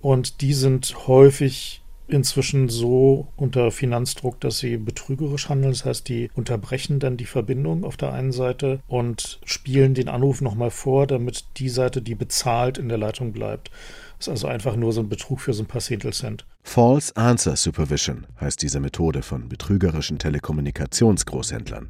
Und 0.00 0.42
die 0.42 0.54
sind 0.54 1.08
häufig 1.08 1.79
inzwischen 2.12 2.68
so 2.68 3.28
unter 3.36 3.70
Finanzdruck, 3.70 4.40
dass 4.40 4.58
sie 4.58 4.76
betrügerisch 4.76 5.48
handeln. 5.48 5.72
Das 5.72 5.84
heißt, 5.84 6.08
die 6.08 6.30
unterbrechen 6.34 6.98
dann 6.98 7.16
die 7.16 7.24
Verbindung 7.24 7.84
auf 7.84 7.96
der 7.96 8.12
einen 8.12 8.32
Seite 8.32 8.80
und 8.88 9.40
spielen 9.44 9.94
den 9.94 10.08
Anruf 10.08 10.40
nochmal 10.40 10.70
vor, 10.70 11.06
damit 11.06 11.44
die 11.56 11.68
Seite, 11.68 12.02
die 12.02 12.14
bezahlt, 12.14 12.78
in 12.78 12.88
der 12.88 12.98
Leitung 12.98 13.32
bleibt. 13.32 13.70
Das 14.20 14.26
ist 14.26 14.32
also 14.32 14.48
einfach 14.48 14.76
nur 14.76 14.92
so 14.92 15.00
ein 15.00 15.08
Betrug 15.08 15.40
für 15.40 15.54
so 15.54 15.62
ein 15.62 15.66
paar 15.66 15.80
Zehntelcent. 15.80 16.44
False 16.62 17.16
Answer 17.16 17.56
Supervision 17.56 18.26
heißt 18.38 18.60
diese 18.60 18.78
Methode 18.78 19.22
von 19.22 19.48
betrügerischen 19.48 20.18
Telekommunikationsgroßhändlern. 20.18 21.88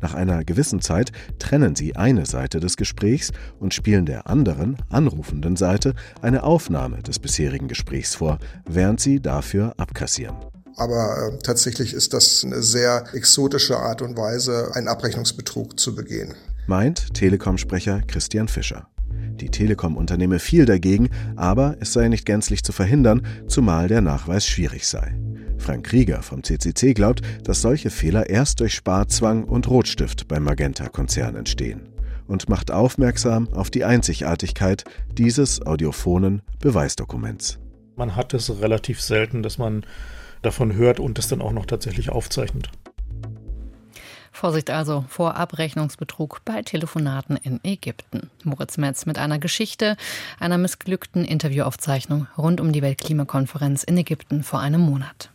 Nach 0.00 0.14
einer 0.14 0.44
gewissen 0.44 0.80
Zeit 0.80 1.10
trennen 1.40 1.74
sie 1.74 1.96
eine 1.96 2.24
Seite 2.24 2.60
des 2.60 2.76
Gesprächs 2.76 3.32
und 3.58 3.74
spielen 3.74 4.06
der 4.06 4.28
anderen, 4.28 4.76
anrufenden 4.90 5.56
Seite 5.56 5.94
eine 6.20 6.44
Aufnahme 6.44 7.02
des 7.02 7.18
bisherigen 7.18 7.66
Gesprächs 7.66 8.14
vor, 8.14 8.38
während 8.64 9.00
sie 9.00 9.18
dafür 9.18 9.74
abkassieren. 9.76 10.36
Aber 10.76 11.32
äh, 11.32 11.38
tatsächlich 11.42 11.94
ist 11.94 12.14
das 12.14 12.44
eine 12.44 12.62
sehr 12.62 13.06
exotische 13.12 13.76
Art 13.76 14.02
und 14.02 14.16
Weise, 14.16 14.70
einen 14.74 14.86
Abrechnungsbetrug 14.86 15.80
zu 15.80 15.96
begehen. 15.96 16.34
Meint 16.68 17.12
Telekom-Sprecher 17.14 18.02
Christian 18.06 18.46
Fischer. 18.46 18.86
Die 19.42 19.50
Telekom 19.50 19.96
unternehme 19.96 20.38
viel 20.38 20.66
dagegen, 20.66 21.10
aber 21.34 21.76
es 21.80 21.92
sei 21.92 22.06
nicht 22.06 22.24
gänzlich 22.24 22.62
zu 22.62 22.70
verhindern, 22.70 23.26
zumal 23.48 23.88
der 23.88 24.00
Nachweis 24.00 24.46
schwierig 24.46 24.86
sei. 24.86 25.16
Frank 25.58 25.84
Krieger 25.84 26.22
vom 26.22 26.44
CCC 26.44 26.94
glaubt, 26.94 27.22
dass 27.42 27.60
solche 27.60 27.90
Fehler 27.90 28.30
erst 28.30 28.60
durch 28.60 28.72
Sparzwang 28.72 29.42
und 29.42 29.68
Rotstift 29.68 30.28
beim 30.28 30.44
Magenta-Konzern 30.44 31.34
entstehen 31.34 31.88
und 32.28 32.48
macht 32.48 32.70
aufmerksam 32.70 33.48
auf 33.52 33.68
die 33.68 33.84
Einzigartigkeit 33.84 34.84
dieses 35.18 35.66
audiophonen 35.66 36.42
Beweisdokuments. 36.60 37.58
Man 37.96 38.14
hat 38.14 38.34
es 38.34 38.60
relativ 38.60 39.00
selten, 39.00 39.42
dass 39.42 39.58
man 39.58 39.84
davon 40.42 40.76
hört 40.76 41.00
und 41.00 41.18
es 41.18 41.26
dann 41.26 41.42
auch 41.42 41.52
noch 41.52 41.66
tatsächlich 41.66 42.10
aufzeichnet. 42.10 42.70
Vorsicht 44.32 44.70
also 44.70 45.04
vor 45.08 45.36
Abrechnungsbetrug 45.36 46.40
bei 46.44 46.62
Telefonaten 46.62 47.36
in 47.36 47.60
Ägypten. 47.62 48.30
Moritz 48.42 48.78
Metz 48.78 49.06
mit 49.06 49.18
einer 49.18 49.38
Geschichte 49.38 49.96
einer 50.40 50.58
missglückten 50.58 51.24
Interviewaufzeichnung 51.24 52.26
rund 52.36 52.60
um 52.60 52.72
die 52.72 52.82
Weltklimakonferenz 52.82 53.84
in 53.84 53.98
Ägypten 53.98 54.42
vor 54.42 54.60
einem 54.60 54.80
Monat. 54.80 55.30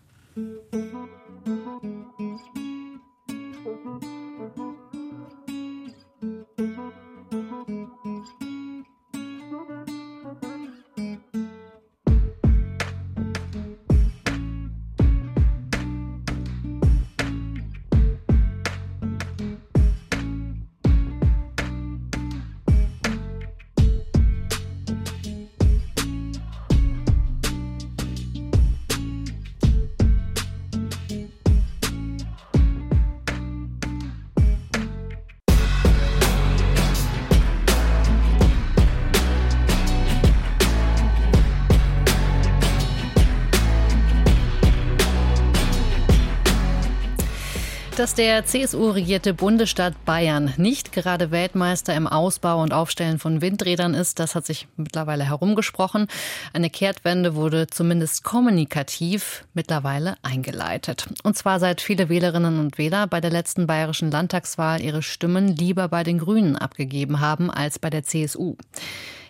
Dass 48.07 48.15
der 48.15 48.45
CSU-regierte 48.45 49.33
Bundesstaat 49.33 50.05
Bayern 50.05 50.53
nicht 50.55 50.93
gerade 50.93 51.29
Weltmeister 51.29 51.93
im 51.93 52.07
Ausbau 52.07 52.61
und 52.61 52.71
Aufstellen 52.71 53.19
von 53.19 53.41
Windrädern 53.41 53.93
ist, 53.93 54.19
das 54.19 54.33
hat 54.33 54.45
sich 54.45 54.69
mittlerweile 54.77 55.25
herumgesprochen. 55.25 56.07
Eine 56.53 56.69
Kehrtwende 56.69 57.35
wurde 57.35 57.67
zumindest 57.67 58.23
kommunikativ 58.23 59.43
mittlerweile 59.53 60.15
eingeleitet. 60.21 61.09
Und 61.23 61.35
zwar 61.35 61.59
seit 61.59 61.81
viele 61.81 62.07
Wählerinnen 62.07 62.61
und 62.61 62.77
Wähler 62.77 63.07
bei 63.07 63.19
der 63.19 63.29
letzten 63.29 63.67
bayerischen 63.67 64.09
Landtagswahl 64.09 64.81
ihre 64.81 65.03
Stimmen 65.03 65.49
lieber 65.49 65.89
bei 65.89 66.05
den 66.05 66.19
Grünen 66.19 66.55
abgegeben 66.55 67.19
haben 67.19 67.51
als 67.51 67.77
bei 67.77 67.89
der 67.89 68.03
CSU. 68.03 68.55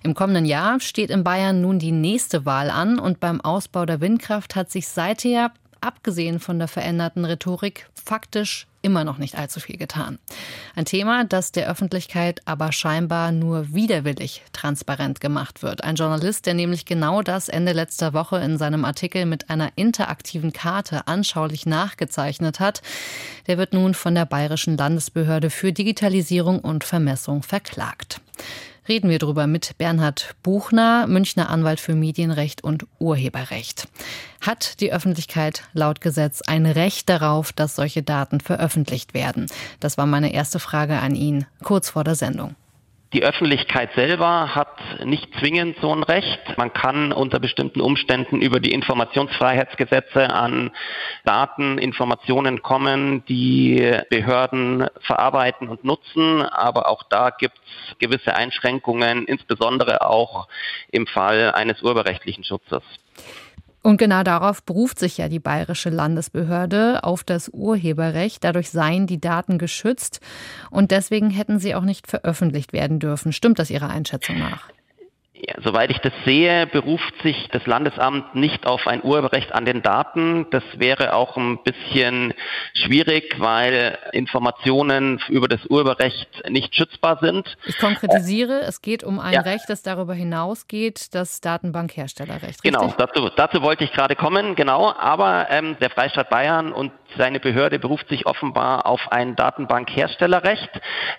Im 0.03 0.13
kommenden 0.13 0.45
Jahr 0.45 0.79
steht 0.81 1.09
in 1.09 1.23
Bayern 1.23 1.61
nun 1.61 1.79
die 1.79 1.91
nächste 1.91 2.45
Wahl 2.45 2.69
an 2.69 2.99
und 2.99 3.19
beim 3.19 3.41
Ausbau 3.41 3.87
der 3.87 4.01
Windkraft 4.01 4.55
hat 4.55 4.69
sich 4.69 4.87
seither 4.87 5.51
abgesehen 5.87 6.39
von 6.39 6.59
der 6.59 6.67
veränderten 6.67 7.23
Rhetorik, 7.23 7.89
faktisch 7.95 8.67
immer 8.81 9.03
noch 9.03 9.17
nicht 9.17 9.37
allzu 9.37 9.59
viel 9.59 9.77
getan. 9.77 10.19
Ein 10.75 10.85
Thema, 10.85 11.23
das 11.23 11.51
der 11.51 11.69
Öffentlichkeit 11.69 12.41
aber 12.45 12.71
scheinbar 12.71 13.31
nur 13.31 13.73
widerwillig 13.73 14.43
transparent 14.51 15.21
gemacht 15.21 15.63
wird. 15.63 15.83
Ein 15.83 15.95
Journalist, 15.95 16.45
der 16.45 16.53
nämlich 16.53 16.85
genau 16.85 17.21
das 17.21 17.47
Ende 17.49 17.71
letzter 17.71 18.13
Woche 18.13 18.37
in 18.37 18.57
seinem 18.57 18.85
Artikel 18.85 19.25
mit 19.25 19.49
einer 19.49 19.71
interaktiven 19.75 20.53
Karte 20.53 21.07
anschaulich 21.07 21.65
nachgezeichnet 21.65 22.59
hat, 22.59 22.81
der 23.47 23.57
wird 23.57 23.73
nun 23.73 23.93
von 23.93 24.13
der 24.13 24.25
Bayerischen 24.25 24.77
Landesbehörde 24.77 25.49
für 25.49 25.71
Digitalisierung 25.71 26.59
und 26.59 26.83
Vermessung 26.83 27.43
verklagt 27.43 28.21
reden 28.87 29.09
wir 29.09 29.19
darüber 29.19 29.47
mit 29.47 29.77
Bernhard 29.77 30.35
Buchner, 30.43 31.07
Münchner 31.07 31.49
Anwalt 31.49 31.79
für 31.79 31.95
Medienrecht 31.95 32.63
und 32.63 32.85
Urheberrecht. 32.99 33.87
Hat 34.41 34.79
die 34.79 34.91
Öffentlichkeit 34.91 35.63
laut 35.73 36.01
Gesetz 36.01 36.41
ein 36.41 36.65
Recht 36.65 37.09
darauf, 37.09 37.51
dass 37.51 37.75
solche 37.75 38.03
Daten 38.03 38.39
veröffentlicht 38.39 39.13
werden? 39.13 39.47
Das 39.79 39.97
war 39.97 40.05
meine 40.05 40.33
erste 40.33 40.59
Frage 40.59 40.99
an 40.99 41.15
ihn 41.15 41.45
kurz 41.63 41.89
vor 41.89 42.03
der 42.03 42.15
Sendung. 42.15 42.55
Die 43.13 43.23
Öffentlichkeit 43.23 43.93
selber 43.93 44.53
hat 44.53 45.05
nicht 45.05 45.33
zwingend 45.39 45.77
so 45.79 45.95
ein 45.95 46.03
Recht. 46.03 46.57
Man 46.57 46.73
kann 46.73 47.13
unter 47.13 47.39
bestimmten 47.39 47.79
Umständen 47.79 48.41
über 48.41 48.59
die 48.59 48.73
Informationsfreiheitsgesetze 48.73 50.29
an 50.29 50.71
Daten, 51.23 51.77
Informationen 51.77 52.61
kommen, 52.61 53.23
die 53.25 53.93
Behörden 54.09 54.87
verarbeiten 54.99 55.69
und 55.69 55.85
nutzen. 55.85 56.41
Aber 56.41 56.89
auch 56.89 57.03
da 57.03 57.29
gibt 57.29 57.57
es 57.57 57.97
gewisse 57.99 58.35
Einschränkungen, 58.35 59.25
insbesondere 59.25 60.01
auch 60.01 60.49
im 60.91 61.07
Fall 61.07 61.53
eines 61.53 61.81
urheberrechtlichen 61.81 62.43
Schutzes. 62.43 62.83
Und 63.87 63.95
genau 63.95 64.21
darauf 64.21 64.63
beruft 64.63 64.99
sich 64.99 65.17
ja 65.17 65.29
die 65.29 65.39
bayerische 65.39 65.89
Landesbehörde 65.89 67.05
auf 67.05 67.23
das 67.23 67.47
Urheberrecht. 67.47 68.43
Dadurch 68.43 68.69
seien 68.69 69.07
die 69.07 69.21
Daten 69.21 69.57
geschützt 69.57 70.19
und 70.69 70.91
deswegen 70.91 71.29
hätten 71.29 71.57
sie 71.57 71.73
auch 71.73 71.83
nicht 71.83 72.05
veröffentlicht 72.05 72.73
werden 72.73 72.99
dürfen. 72.99 73.31
Stimmt 73.31 73.59
das 73.59 73.69
Ihrer 73.69 73.89
Einschätzung 73.89 74.39
nach? 74.39 74.67
Soweit 75.63 75.91
ich 75.91 75.99
das 75.99 76.11
sehe, 76.25 76.67
beruft 76.67 77.21
sich 77.23 77.47
das 77.51 77.65
Landesamt 77.65 78.35
nicht 78.35 78.67
auf 78.67 78.85
ein 78.85 79.01
Urheberrecht 79.03 79.53
an 79.53 79.63
den 79.63 79.81
Daten. 79.81 80.45
Das 80.51 80.63
wäre 80.75 81.13
auch 81.13 81.37
ein 81.37 81.63
bisschen 81.63 82.33
schwierig, 82.73 83.35
weil 83.39 83.97
Informationen 84.11 85.21
über 85.29 85.47
das 85.47 85.65
Urheberrecht 85.65 86.49
nicht 86.49 86.75
schützbar 86.75 87.19
sind. 87.21 87.57
Ich 87.65 87.77
konkretisiere, 87.77 88.59
es 88.61 88.81
geht 88.81 89.05
um 89.05 89.19
ein 89.19 89.33
ja. 89.33 89.41
Recht, 89.41 89.69
das 89.69 89.83
darüber 89.83 90.13
hinausgeht, 90.13 91.15
das 91.15 91.39
Datenbankherstellerrecht. 91.39 92.43
Richtig? 92.43 92.73
Genau, 92.73 92.93
dazu, 92.97 93.29
dazu 93.35 93.61
wollte 93.61 93.85
ich 93.85 93.93
gerade 93.93 94.15
kommen, 94.15 94.55
genau. 94.55 94.93
Aber 94.93 95.47
ähm, 95.49 95.77
der 95.79 95.89
Freistaat 95.89 96.29
Bayern 96.29 96.73
und 96.73 96.91
seine 97.15 97.39
Behörde 97.39 97.79
beruft 97.79 98.09
sich 98.09 98.25
offenbar 98.25 98.85
auf 98.85 99.11
ein 99.11 99.35
Datenbankherstellerrecht. 99.35 100.69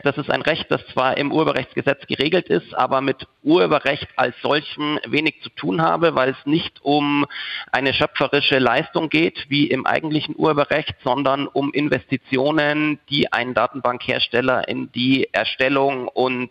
Das 0.02 0.18
ist 0.18 0.30
ein 0.30 0.42
Recht, 0.42 0.66
das 0.70 0.84
zwar 0.92 1.16
im 1.16 1.32
Urheberrechtsgesetz 1.32 2.06
geregelt 2.06 2.48
ist, 2.48 2.74
aber 2.74 3.00
mit 3.00 3.26
Urheberrecht 3.42 4.08
als 4.18 4.34
solchem 4.42 4.98
wenig 5.06 5.40
zu 5.42 5.50
tun 5.50 5.82
habe, 5.82 6.14
weil 6.14 6.30
es 6.30 6.46
nicht 6.46 6.80
um 6.82 7.26
eine 7.72 7.94
schöpferische 7.94 8.58
Leistung 8.58 9.08
geht, 9.08 9.46
wie 9.48 9.66
im 9.66 9.86
eigentlichen 9.86 10.34
Urheberrecht, 10.36 10.96
sondern 11.04 11.46
um 11.46 11.72
Investitionen, 11.72 12.98
die 13.08 13.32
ein 13.32 13.54
Datenbankhersteller 13.54 14.68
in 14.68 14.90
die 14.92 15.28
Erstellung 15.32 16.08
und 16.08 16.50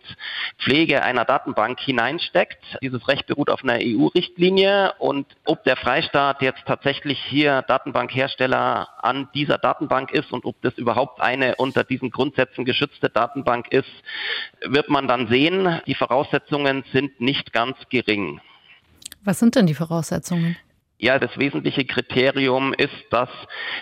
Pflege 0.58 1.02
einer 1.02 1.24
Datenbank 1.24 1.80
hineinsteckt. 1.80 2.78
Dieses 2.82 3.06
Recht 3.08 3.26
beruht 3.26 3.50
auf 3.50 3.62
einer 3.62 3.78
EU-Richtlinie 3.80 4.94
und 4.98 5.26
ob 5.44 5.64
der 5.64 5.76
Freistaat 5.76 6.42
jetzt 6.42 6.64
tatsächlich 6.66 7.18
hier 7.24 7.62
Datenbankhersteller 7.62 8.88
an 9.02 9.28
dieser 9.34 9.58
Datenbank 9.58 10.10
ist 10.12 10.32
und 10.32 10.44
ob 10.44 10.60
das 10.62 10.74
überhaupt 10.78 11.20
eine 11.20 11.56
unter 11.56 11.84
diesen 11.84 12.10
Grundsätzen 12.10 12.64
geschützte 12.64 13.10
Datenbank 13.10 13.72
ist, 13.72 13.90
wird 14.62 14.88
man 14.88 15.08
dann 15.08 15.28
sehen. 15.28 15.80
Die 15.86 15.94
Voraussetzungen 15.94 16.84
sind 16.92 17.20
nicht 17.20 17.52
ganz 17.58 17.76
gering. 17.90 18.40
Was 19.24 19.40
sind 19.40 19.56
denn 19.56 19.66
die 19.66 19.74
Voraussetzungen? 19.74 20.56
Ja, 21.00 21.18
das 21.18 21.36
wesentliche 21.38 21.84
Kriterium 21.84 22.72
ist, 22.72 23.04
dass 23.10 23.28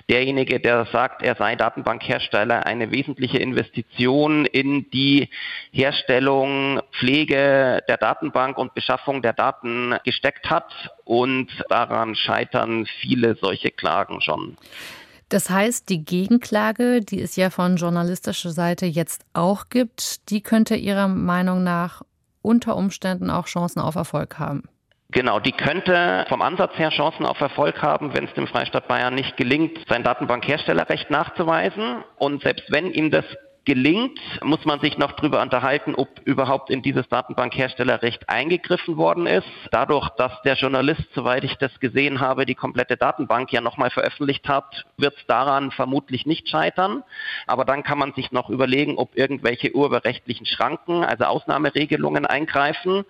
derjenige, 0.09 0.61
der 0.61 0.87
sagt, 0.93 1.23
er 1.23 1.35
sei 1.35 1.57
Datenbankhersteller, 1.57 2.65
eine 2.65 2.91
wesentliche 2.91 3.39
Investition 3.39 4.47
in 4.47 4.91
die 4.91 5.29
Herstellung, 5.73 6.81
Pflege 6.99 7.83
der 7.89 7.97
Datenbank 7.99 8.57
und 8.57 8.75
Beschaffung 8.75 9.21
der 9.21 9.35
Daten 9.35 9.95
gesteckt 10.05 10.49
hat. 10.49 10.71
Und 11.05 11.49
daran 11.69 12.17
scheitern 12.17 12.87
viele 13.01 13.37
solche 13.37 13.71
Klagen 13.71 14.21
schon. 14.23 14.57
Das 15.29 15.51
heißt, 15.51 15.89
die 15.91 16.05
Gegenklage, 16.05 17.01
die 17.01 17.21
es 17.21 17.37
ja 17.37 17.51
von 17.51 17.77
journalistischer 17.77 18.51
Seite 18.51 18.87
jetzt 18.87 19.25
auch 19.35 19.69
gibt, 19.71 20.31
die 20.31 20.41
könnte 20.41 20.77
Ihrer 20.77 21.09
Meinung 21.09 21.63
nach 21.63 22.03
unter 22.47 22.77
Umständen 22.77 23.29
auch 23.29 23.47
Chancen 23.47 23.81
auf 23.81 23.97
Erfolg 23.97 24.39
haben. 24.39 24.63
Genau, 25.11 25.39
die 25.41 25.53
könnte 25.53 26.25
vom 26.29 26.43
Ansatz 26.43 26.79
her 26.79 26.91
Chancen 26.91 27.27
auf 27.27 27.41
Erfolg 27.41 27.83
haben, 27.83 28.15
wenn 28.15 28.25
es 28.25 28.35
dem 28.35 28.47
Freistaat 28.47 28.89
Bayern 28.89 29.15
nicht 29.15 29.37
gelingt, 29.37 29.79
sein 29.89 30.03
Datenbankherstellerrecht 30.03 31.11
nachzuweisen. 31.11 32.03
Und 32.17 32.43
selbst 32.43 32.71
wenn 32.71 32.91
ihm 32.91 33.11
das 33.11 33.25
gelingt, 33.67 34.19
muss 34.43 34.65
man 34.65 34.81
sich 34.81 34.97
noch 34.97 35.13
darüber 35.13 35.43
unterhalten, 35.43 35.95
ob 35.95 36.21
überhaupt 36.25 36.71
in 36.71 36.83
dieses 36.83 37.07
Datenbankherstellerrecht 37.09 38.29
eingegriffen 38.29 38.97
worden 38.97 39.27
ist. 39.27 39.49
Dadurch, 39.73 40.09
dass 40.11 40.41
der 40.43 40.55
Journalist, 40.55 41.03
soweit 41.15 41.45
ich 41.45 41.57
das 41.57 41.79
gesehen 41.81 42.21
habe, 42.21 42.47
die 42.47 42.55
komplette 42.55 42.97
Datenbank 42.97 43.53
ja 43.53 43.61
nochmal 43.61 43.91
veröffentlicht 43.91 44.49
hat, 44.49 44.87
wird 44.97 45.17
es 45.17 45.27
daran 45.27 45.73
vermutlich 45.73 46.27
nicht 46.27 46.49
scheitern. 46.49 47.03
Aber 47.47 47.65
dann 47.65 47.83
kann 47.83 47.99
man 47.99 48.15
sich 48.15 48.31
noch 48.33 48.49
überlegen, 48.49 48.97
ob 48.97 49.17
irgendwelche 49.17 49.75
urheberrechtlichen 49.75 50.47
Schranken, 50.47 51.05
also 51.05 51.25
Ausnahmeregelungen 51.25 52.25
eingreifen. 52.25 53.05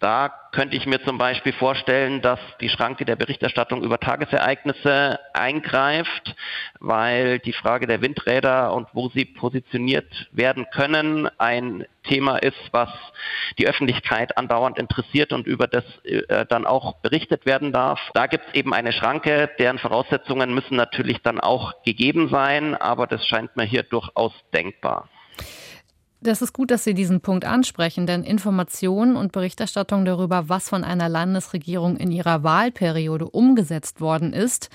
Da 0.00 0.32
könnte 0.52 0.76
ich 0.76 0.86
mir 0.86 1.02
zum 1.04 1.18
Beispiel 1.18 1.52
vorstellen, 1.52 2.20
dass 2.22 2.40
die 2.60 2.68
Schranke 2.68 3.04
der 3.04 3.16
Berichterstattung 3.16 3.82
über 3.82 3.98
Tagesereignisse 3.98 5.18
eingreift, 5.34 6.34
weil 6.80 7.38
die 7.38 7.52
Frage 7.52 7.86
der 7.86 8.00
Windräder 8.00 8.72
und 8.72 8.88
wo 8.92 9.08
sie 9.08 9.24
positioniert 9.24 10.28
werden 10.32 10.66
können 10.72 11.28
ein 11.38 11.84
Thema 12.04 12.38
ist, 12.38 12.58
was 12.72 12.88
die 13.58 13.68
Öffentlichkeit 13.68 14.36
andauernd 14.38 14.78
interessiert 14.78 15.32
und 15.32 15.46
über 15.46 15.66
das 15.66 15.84
äh, 16.04 16.46
dann 16.46 16.66
auch 16.66 16.96
berichtet 17.00 17.44
werden 17.44 17.72
darf. 17.72 18.00
Da 18.14 18.26
gibt 18.26 18.46
es 18.48 18.54
eben 18.54 18.72
eine 18.72 18.92
Schranke, 18.92 19.50
deren 19.58 19.78
Voraussetzungen 19.78 20.54
müssen 20.54 20.76
natürlich 20.76 21.20
dann 21.22 21.40
auch 21.40 21.82
gegeben 21.82 22.28
sein, 22.28 22.74
aber 22.74 23.06
das 23.06 23.26
scheint 23.26 23.56
mir 23.56 23.64
hier 23.64 23.82
durchaus 23.82 24.32
denkbar. 24.54 25.08
Das 26.20 26.42
ist 26.42 26.52
gut, 26.52 26.72
dass 26.72 26.82
Sie 26.82 26.94
diesen 26.94 27.20
Punkt 27.20 27.44
ansprechen, 27.44 28.06
denn 28.06 28.24
Informationen 28.24 29.16
und 29.16 29.30
Berichterstattung 29.30 30.04
darüber, 30.04 30.48
was 30.48 30.68
von 30.68 30.82
einer 30.82 31.08
Landesregierung 31.08 31.96
in 31.96 32.10
ihrer 32.10 32.42
Wahlperiode 32.42 33.28
umgesetzt 33.28 34.00
worden 34.00 34.32
ist, 34.32 34.68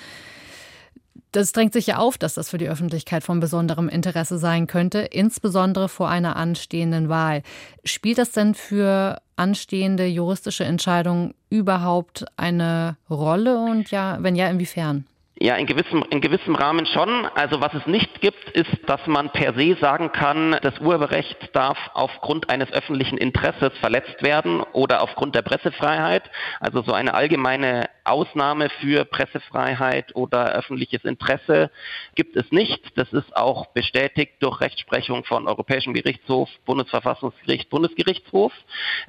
das 1.33 1.51
drängt 1.51 1.73
sich 1.73 1.87
ja 1.87 1.97
auf, 1.97 2.19
dass 2.19 2.35
das 2.35 2.51
für 2.51 2.59
die 2.59 2.69
Öffentlichkeit 2.69 3.23
von 3.23 3.39
besonderem 3.39 3.89
Interesse 3.89 4.37
sein 4.37 4.67
könnte, 4.67 4.99
insbesondere 4.99 5.89
vor 5.89 6.07
einer 6.07 6.35
anstehenden 6.35 7.09
Wahl. 7.09 7.41
Spielt 7.83 8.19
das 8.19 8.31
denn 8.31 8.53
für 8.53 9.19
anstehende 9.35 10.05
juristische 10.05 10.63
Entscheidungen 10.63 11.33
überhaupt 11.49 12.25
eine 12.37 12.97
Rolle 13.09 13.57
und 13.57 13.89
ja, 13.89 14.19
wenn 14.21 14.35
ja, 14.35 14.47
inwiefern? 14.47 15.05
Ja, 15.39 15.55
in 15.55 15.65
gewissem, 15.65 16.05
in 16.11 16.21
gewissem 16.21 16.53
Rahmen 16.53 16.85
schon. 16.85 17.25
Also 17.33 17.59
was 17.59 17.73
es 17.73 17.87
nicht 17.87 18.21
gibt, 18.21 18.51
ist, 18.51 18.69
dass 18.85 19.05
man 19.07 19.31
per 19.31 19.55
se 19.55 19.75
sagen 19.81 20.11
kann, 20.11 20.57
das 20.61 20.79
Urheberrecht 20.79 21.49
darf 21.53 21.77
aufgrund 21.95 22.51
eines 22.51 22.71
öffentlichen 22.71 23.17
Interesses 23.17 23.71
verletzt 23.79 24.21
werden 24.21 24.61
oder 24.73 25.01
aufgrund 25.01 25.33
der 25.33 25.41
Pressefreiheit. 25.41 26.29
Also 26.59 26.83
so 26.83 26.93
eine 26.93 27.15
allgemeine 27.15 27.89
Ausnahme 28.05 28.69
für 28.81 29.05
Pressefreiheit 29.05 30.15
oder 30.15 30.51
öffentliches 30.53 31.05
Interesse 31.05 31.71
gibt 32.15 32.35
es 32.35 32.51
nicht. 32.51 32.97
Das 32.97 33.11
ist 33.13 33.35
auch 33.35 33.67
bestätigt 33.67 34.33
durch 34.39 34.61
Rechtsprechung 34.61 35.23
von 35.23 35.47
Europäischem 35.47 35.93
Gerichtshof, 35.93 36.49
Bundesverfassungsgericht, 36.65 37.69
Bundesgerichtshof. 37.69 38.51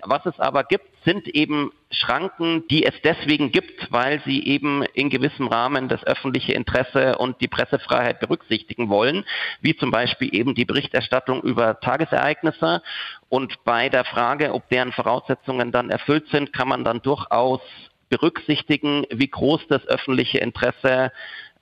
Was 0.02 0.24
es 0.26 0.38
aber 0.38 0.64
gibt, 0.64 0.86
sind 1.04 1.28
eben 1.28 1.72
Schranken, 1.90 2.66
die 2.68 2.84
es 2.84 2.94
deswegen 3.02 3.52
gibt, 3.52 3.92
weil 3.92 4.20
sie 4.24 4.44
eben 4.46 4.82
in 4.94 5.10
gewissem 5.10 5.48
Rahmen 5.48 5.88
das 5.88 6.02
öffentliche 6.04 6.52
Interesse 6.52 7.18
und 7.18 7.40
die 7.40 7.48
Pressefreiheit 7.48 8.20
berücksichtigen 8.20 8.88
wollen, 8.88 9.24
wie 9.60 9.76
zum 9.76 9.90
Beispiel 9.90 10.34
eben 10.34 10.54
die 10.54 10.64
Berichterstattung 10.64 11.42
über 11.42 11.80
Tagesereignisse. 11.80 12.82
Und 13.28 13.64
bei 13.64 13.88
der 13.88 14.04
Frage, 14.04 14.54
ob 14.54 14.68
deren 14.68 14.92
Voraussetzungen 14.92 15.72
dann 15.72 15.90
erfüllt 15.90 16.28
sind, 16.28 16.52
kann 16.52 16.68
man 16.68 16.84
dann 16.84 17.02
durchaus 17.02 17.60
berücksichtigen, 18.08 19.04
wie 19.10 19.28
groß 19.28 19.66
das 19.68 19.86
öffentliche 19.86 20.38
Interesse 20.38 21.12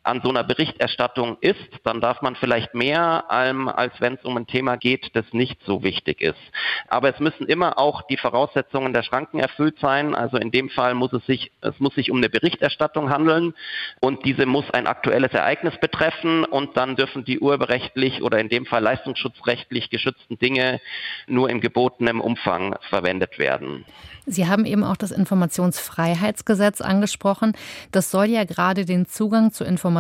an 0.05 0.21
so 0.23 0.31
einer 0.31 0.43
Berichterstattung 0.43 1.37
ist, 1.41 1.59
dann 1.85 2.01
darf 2.01 2.23
man 2.23 2.35
vielleicht 2.35 2.75
mehr, 2.75 3.31
als 3.31 3.93
wenn 4.01 4.15
es 4.15 4.25
um 4.25 4.37
ein 4.37 4.49
Thema 4.49 4.77
geht, 4.77 5.15
das 5.15 5.25
nicht 5.33 5.61
so 5.65 5.85
wichtig 5.85 6.21
ist. 6.21 6.41
Aber 6.89 7.09
es 7.09 7.21
müssen 7.21 7.47
immer 7.47 7.79
auch 7.79 8.03
die 8.03 8.17
Voraussetzungen 8.17 8.93
der 8.93 9.05
Schranken 9.05 9.39
erfüllt 9.39 9.79
sein. 9.81 10.15
Also 10.15 10.39
in 10.39 10.51
dem 10.51 10.71
Fall 10.71 10.95
muss 10.95 11.13
es 11.13 11.25
sich, 11.27 11.53
es 11.61 11.79
muss 11.79 11.95
sich 11.95 12.11
um 12.11 12.17
eine 12.17 12.29
Berichterstattung 12.29 13.11
handeln 13.11 13.55
und 14.01 14.25
diese 14.25 14.45
muss 14.45 14.69
ein 14.73 14.89
aktuelles 14.89 15.33
Ereignis 15.33 15.79
betreffen 15.81 16.45
und 16.45 16.77
dann 16.77 16.97
dürfen 16.97 17.25
die 17.25 17.39
urheberrechtlich 17.39 18.23
oder 18.23 18.41
in 18.41 18.49
dem 18.49 18.67
Fall 18.67 18.83
leistungsschutzrechtlich 18.83 19.89
geschützten 19.91 20.39
Dinge 20.39 20.81
nur 21.29 21.49
im 21.49 21.61
gebotenen 21.61 22.21
Umfang 22.21 22.75
verwendet 22.89 23.39
werden. 23.39 23.85
Sie 24.27 24.47
haben 24.47 24.65
eben 24.67 24.85
auch 24.85 24.97
das 24.97 25.11
Informationsfreiheitsgesetz 25.11 26.81
angesprochen. 26.81 27.57
Das 27.91 28.11
soll 28.11 28.27
ja 28.27 28.45
gerade 28.45 28.85
den 28.85 29.07
Zugang 29.07 29.53
zu 29.53 29.65
Informationen 29.65 29.92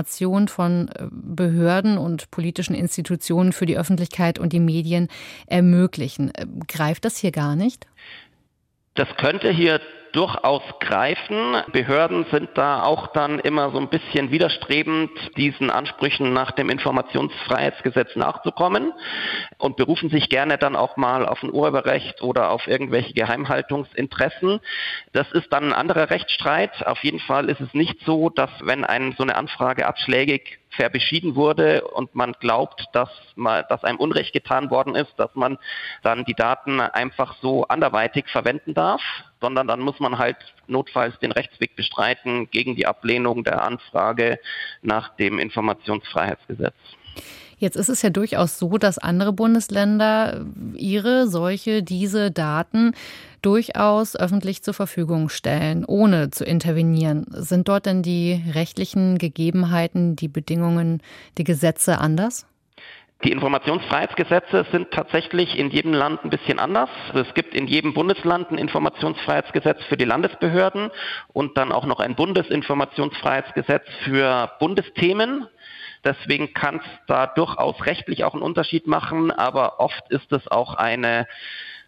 von 0.48 0.88
äh, 0.88 1.07
Behörden 1.11 1.98
und 1.98 2.31
politischen 2.31 2.74
Institutionen 2.74 3.52
für 3.52 3.66
die 3.66 3.76
Öffentlichkeit 3.76 4.38
und 4.38 4.52
die 4.52 4.61
Medien 4.61 5.09
ermöglichen. 5.46 6.35
Äh, 6.35 6.46
greift 6.68 7.05
das 7.05 7.16
hier 7.16 7.33
gar 7.33 7.57
nicht? 7.57 7.87
Das 8.94 9.09
könnte 9.16 9.50
hier 9.50 9.81
durchaus 10.12 10.62
greifen. 10.81 11.57
Behörden 11.72 12.26
sind 12.31 12.50
da 12.55 12.83
auch 12.83 13.09
dann 13.09 13.38
immer 13.38 13.70
so 13.70 13.78
ein 13.78 13.88
bisschen 13.88 14.31
widerstrebend, 14.31 15.11
diesen 15.37 15.70
Ansprüchen 15.70 16.33
nach 16.33 16.50
dem 16.50 16.68
Informationsfreiheitsgesetz 16.68 18.14
nachzukommen 18.16 18.92
und 19.59 19.76
berufen 19.76 20.11
sich 20.11 20.28
gerne 20.28 20.59
dann 20.59 20.76
auch 20.76 20.96
mal 20.96 21.26
auf 21.26 21.42
ein 21.42 21.52
Urheberrecht 21.52 22.22
oder 22.22 22.50
auf 22.50 22.66
irgendwelche 22.68 23.14
Geheimhaltungsinteressen. 23.14 24.61
Das 25.12 25.31
ist 25.33 25.50
dann 25.50 25.64
ein 25.64 25.72
anderer 25.72 26.11
Rechtsstreit. 26.11 26.87
Auf 26.87 27.02
jeden 27.02 27.20
Fall 27.20 27.48
ist 27.48 27.61
es 27.61 27.72
nicht 27.72 28.05
so, 28.05 28.28
dass 28.28 28.50
wenn 28.62 28.85
ein, 28.85 29.14
so 29.16 29.22
eine 29.22 29.37
Anfrage 29.37 29.87
abschlägig 29.87 30.59
fair 30.77 30.91
beschieden 30.91 31.35
wurde 31.35 31.85
und 31.89 32.15
man 32.15 32.33
glaubt, 32.33 32.87
dass, 32.93 33.11
man, 33.37 33.65
dass 33.69 33.85
einem 33.85 33.99
Unrecht 33.99 34.33
getan 34.33 34.71
worden 34.71 34.95
ist, 34.95 35.13
dass 35.17 35.35
man 35.35 35.59
dann 36.03 36.25
die 36.25 36.35
Daten 36.35 36.81
einfach 36.81 37.37
so 37.41 37.65
anderweitig 37.69 38.29
verwenden 38.29 38.75
darf, 38.75 39.03
sondern 39.41 39.67
dann 39.67 39.81
muss 39.81 40.01
man 40.01 40.19
halt 40.19 40.37
notfalls 40.67 41.19
den 41.19 41.33
Rechtsweg 41.33 41.77
bestreiten 41.77 42.51
gegen 42.51 42.77
die 42.77 42.87
Ablehnung 42.87 43.45
der 43.45 43.63
Anfrage 43.63 44.39
nach 44.83 45.15
dem 45.17 45.39
Informationsfreiheitsgesetz. 45.39 46.75
Jetzt 47.62 47.77
ist 47.77 47.88
es 47.88 48.03
ja 48.03 48.11
durchaus 48.11 48.59
so, 48.59 48.77
dass 48.77 48.98
andere 48.98 49.33
Bundesländer 49.33 50.44
ihre, 50.75 51.29
solche, 51.29 51.85
diese 51.85 52.33
Daten 52.33 52.90
durchaus 53.40 54.16
öffentlich 54.16 54.64
zur 54.64 54.75
Verfügung 54.75 55.29
stellen, 55.29 55.85
ohne 55.85 56.31
zu 56.31 56.44
intervenieren. 56.44 57.25
Sind 57.31 57.68
dort 57.68 57.87
denn 57.87 58.03
die 58.03 58.42
rechtlichen 58.53 59.16
Gegebenheiten, 59.16 60.16
die 60.16 60.27
Bedingungen, 60.27 61.05
die 61.38 61.44
Gesetze 61.44 61.98
anders? 61.98 62.48
Die 63.22 63.31
Informationsfreiheitsgesetze 63.31 64.66
sind 64.72 64.90
tatsächlich 64.90 65.57
in 65.57 65.70
jedem 65.70 65.92
Land 65.92 66.25
ein 66.25 66.31
bisschen 66.31 66.59
anders. 66.59 66.90
Es 67.14 67.33
gibt 67.35 67.55
in 67.55 67.68
jedem 67.68 67.94
Bundesland 67.94 68.51
ein 68.51 68.59
Informationsfreiheitsgesetz 68.59 69.85
für 69.85 69.96
die 69.96 70.05
Landesbehörden 70.05 70.90
und 71.33 71.57
dann 71.57 71.70
auch 71.70 71.87
noch 71.87 72.01
ein 72.01 72.16
Bundesinformationsfreiheitsgesetz 72.16 73.87
für 74.03 74.51
Bundesthemen. 74.59 75.46
Deswegen 76.05 76.53
kann 76.53 76.77
es 76.77 76.87
da 77.07 77.27
durchaus 77.27 77.87
rechtlich 77.87 78.25
auch 78.25 78.35
einen 78.35 78.43
Unterschied 78.43 78.87
machen, 78.87 79.31
aber 79.31 79.81
oft 79.81 80.11
ist 80.11 80.33
es 80.33 80.49
auch 80.49 80.75
eine 80.75 81.27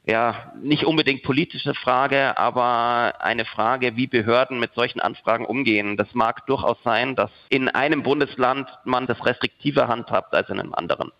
ja, 0.07 0.53
nicht 0.61 0.85
unbedingt 0.85 1.23
politische 1.23 1.75
Frage, 1.75 2.37
aber 2.37 3.15
eine 3.21 3.47
Frage, 3.47 3.97
wie 3.97 4.07
Behörden 4.07 4.61
mit 4.61 4.75
solchen 4.75 5.01
Anfragen 5.01 5.47
umgehen. 5.47 5.97
Das 5.97 6.13
mag 6.13 6.47
durchaus 6.47 6.77
sein, 6.85 7.17
dass 7.17 7.31
in 7.49 7.71
einem 7.71 8.03
Bundesland 8.03 8.69
man 8.85 9.07
das 9.07 9.25
restriktiver 9.25 9.89
handhabt 9.89 10.35
als 10.35 10.51
in 10.51 10.61
einem 10.61 10.75
anderen. 10.75 11.11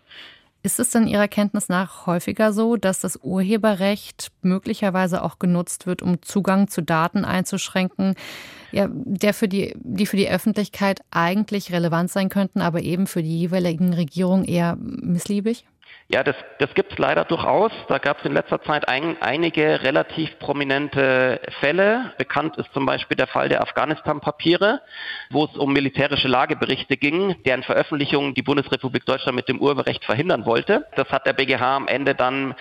Ist 0.65 0.79
es 0.79 0.89
denn 0.89 1.05
Ihrer 1.05 1.27
Kenntnis 1.27 1.69
nach 1.69 2.07
häufiger 2.07 2.51
so, 2.51 2.75
dass 2.75 2.99
das 2.99 3.19
Urheberrecht 3.21 4.31
möglicherweise 4.41 5.21
auch 5.21 5.37
genutzt 5.37 5.85
wird, 5.85 6.01
um 6.01 6.23
Zugang 6.23 6.69
zu 6.69 6.81
Daten 6.81 7.23
einzuschränken, 7.23 8.15
ja, 8.71 8.89
der 8.89 9.35
für 9.35 9.47
die, 9.47 9.75
die 9.77 10.07
für 10.07 10.17
die 10.17 10.27
Öffentlichkeit 10.27 11.01
eigentlich 11.11 11.71
relevant 11.71 12.09
sein 12.09 12.29
könnten, 12.29 12.61
aber 12.61 12.81
eben 12.81 13.05
für 13.05 13.21
die 13.21 13.41
jeweiligen 13.41 13.93
Regierungen 13.93 14.43
eher 14.43 14.75
missliebig? 14.79 15.65
Ja, 16.07 16.23
das, 16.23 16.35
das 16.59 16.71
gibt 16.75 16.91
es 16.91 16.99
leider 16.99 17.25
durchaus. 17.25 17.71
Da 17.87 17.97
gab 17.97 18.19
es 18.19 18.25
in 18.25 18.33
letzter 18.33 18.61
Zeit 18.61 18.87
ein, 18.87 19.19
einige 19.23 19.81
relativ 19.81 20.37
prominente 20.37 21.41
Fälle. 21.59 22.13
Bekannt 22.19 22.57
ist 22.57 22.71
zum 22.73 22.85
Beispiel 22.85 23.17
der 23.17 23.25
Fall 23.25 23.49
der 23.49 23.61
Afghanistan-Papiere, 23.63 24.81
wo 25.31 25.45
es 25.45 25.57
um 25.57 25.73
militärische 25.73 26.27
Lageberichte 26.27 26.95
ging, 26.95 27.35
deren 27.43 27.63
Veröffentlichung 27.63 28.35
die 28.35 28.43
Bundesrepublik 28.43 29.03
Deutschland 29.07 29.35
mit 29.35 29.49
dem 29.49 29.59
Urheberrecht 29.59 30.05
verhindern 30.05 30.45
wollte. 30.45 30.85
Das 30.95 31.09
hat 31.09 31.25
der 31.25 31.33
BGH 31.33 31.75
am 31.75 31.87
Ende 31.87 32.13
dann 32.13 32.53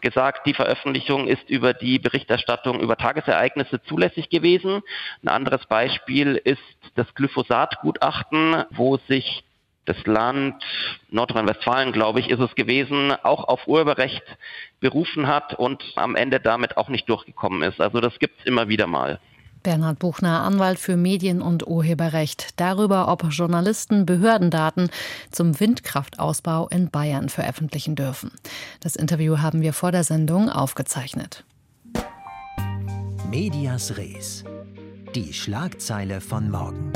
gesagt, 0.00 0.46
die 0.46 0.54
Veröffentlichung 0.54 1.26
ist 1.26 1.50
über 1.50 1.74
die 1.74 1.98
Berichterstattung 1.98 2.78
über 2.78 2.96
Tagesereignisse 2.96 3.82
zulässig 3.82 4.30
gewesen. 4.30 4.80
Ein 5.24 5.28
anderes 5.28 5.66
Beispiel 5.66 6.36
ist 6.36 6.62
das 6.94 7.12
Glyphosat-Gutachten, 7.16 8.64
wo 8.70 8.98
sich 9.08 9.42
das 9.84 9.96
Land 10.06 10.62
Nordrhein-Westfalen, 11.10 11.92
glaube 11.92 12.20
ich, 12.20 12.30
ist 12.30 12.40
es 12.40 12.54
gewesen, 12.54 13.12
auch 13.22 13.44
auf 13.44 13.66
Urheberrecht 13.66 14.22
berufen 14.80 15.26
hat 15.26 15.54
und 15.54 15.82
am 15.96 16.14
Ende 16.14 16.40
damit 16.40 16.76
auch 16.76 16.88
nicht 16.88 17.08
durchgekommen 17.08 17.62
ist. 17.62 17.80
Also 17.80 18.00
das 18.00 18.18
gibt 18.18 18.40
es 18.40 18.46
immer 18.46 18.68
wieder 18.68 18.86
mal. 18.86 19.20
Bernhard 19.62 20.00
Buchner, 20.00 20.42
Anwalt 20.42 20.78
für 20.78 20.96
Medien- 20.96 21.40
und 21.40 21.66
Urheberrecht, 21.66 22.60
darüber, 22.60 23.08
ob 23.08 23.24
Journalisten 23.30 24.06
Behördendaten 24.06 24.90
zum 25.30 25.58
Windkraftausbau 25.58 26.68
in 26.68 26.90
Bayern 26.90 27.28
veröffentlichen 27.28 27.94
dürfen. 27.94 28.32
Das 28.80 28.96
Interview 28.96 29.38
haben 29.38 29.62
wir 29.62 29.72
vor 29.72 29.92
der 29.92 30.04
Sendung 30.04 30.48
aufgezeichnet. 30.48 31.44
Medias 33.30 33.96
Res. 33.96 34.44
Die 35.14 35.32
Schlagzeile 35.32 36.20
von 36.20 36.50
morgen. 36.50 36.92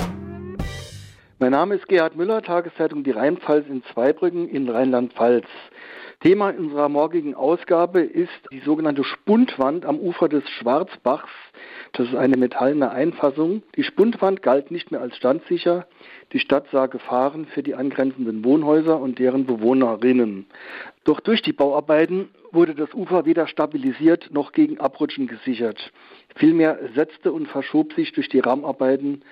Mein 1.39 1.51
Name 1.51 1.75
ist 1.75 1.87
Gerhard 1.87 2.17
Müller, 2.17 2.41
Tageszeitung 2.41 3.05
Die 3.05 3.11
Rheinpfalz 3.11 3.67
in 3.69 3.83
Zweibrücken 3.93 4.49
in 4.49 4.71
Rheinland-Pfalz. 4.71 5.45
Thema 6.21 6.49
unserer 6.49 6.89
morgigen 6.89 7.35
Ausgabe 7.35 8.01
ist 8.01 8.31
die 8.51 8.61
sogenannte 8.61 9.05
Spundwand 9.05 9.85
am 9.85 9.99
Ufer 9.99 10.31
des 10.31 10.49
Schwarzbachs. 10.49 11.31
Das 11.93 12.09
ist 12.09 12.15
eine 12.15 12.39
metallene 12.39 12.91
Einfassung. 12.91 13.63
Die 13.77 13.83
Spundwand 13.83 14.41
galt 14.41 14.71
nicht 14.71 14.91
mehr 14.91 15.03
als 15.03 15.15
standsicher. 15.15 15.87
Die 16.33 16.39
Stadt 16.39 16.69
sah 16.73 16.87
Gefahren 16.87 17.45
für 17.45 17.63
die 17.63 17.75
angrenzenden 17.75 18.43
Wohnhäuser 18.43 18.99
und 18.99 19.19
deren 19.19 19.45
Bewohnerinnen. 19.45 20.47
Doch 21.05 21.21
durch 21.21 21.43
die 21.43 21.53
Bauarbeiten 21.53 22.31
wurde 22.51 22.75
das 22.75 22.95
Ufer 22.95 23.27
weder 23.27 23.47
stabilisiert 23.47 24.31
noch 24.33 24.53
gegen 24.53 24.81
Abrutschen 24.81 25.27
gesichert. 25.27 25.93
Vielmehr 26.35 26.79
setzte 26.95 27.31
und 27.31 27.47
verschob 27.47 27.93
sich 27.93 28.13
durch 28.13 28.31
die 28.31 28.41
Rahmenarbeiten 28.41 29.23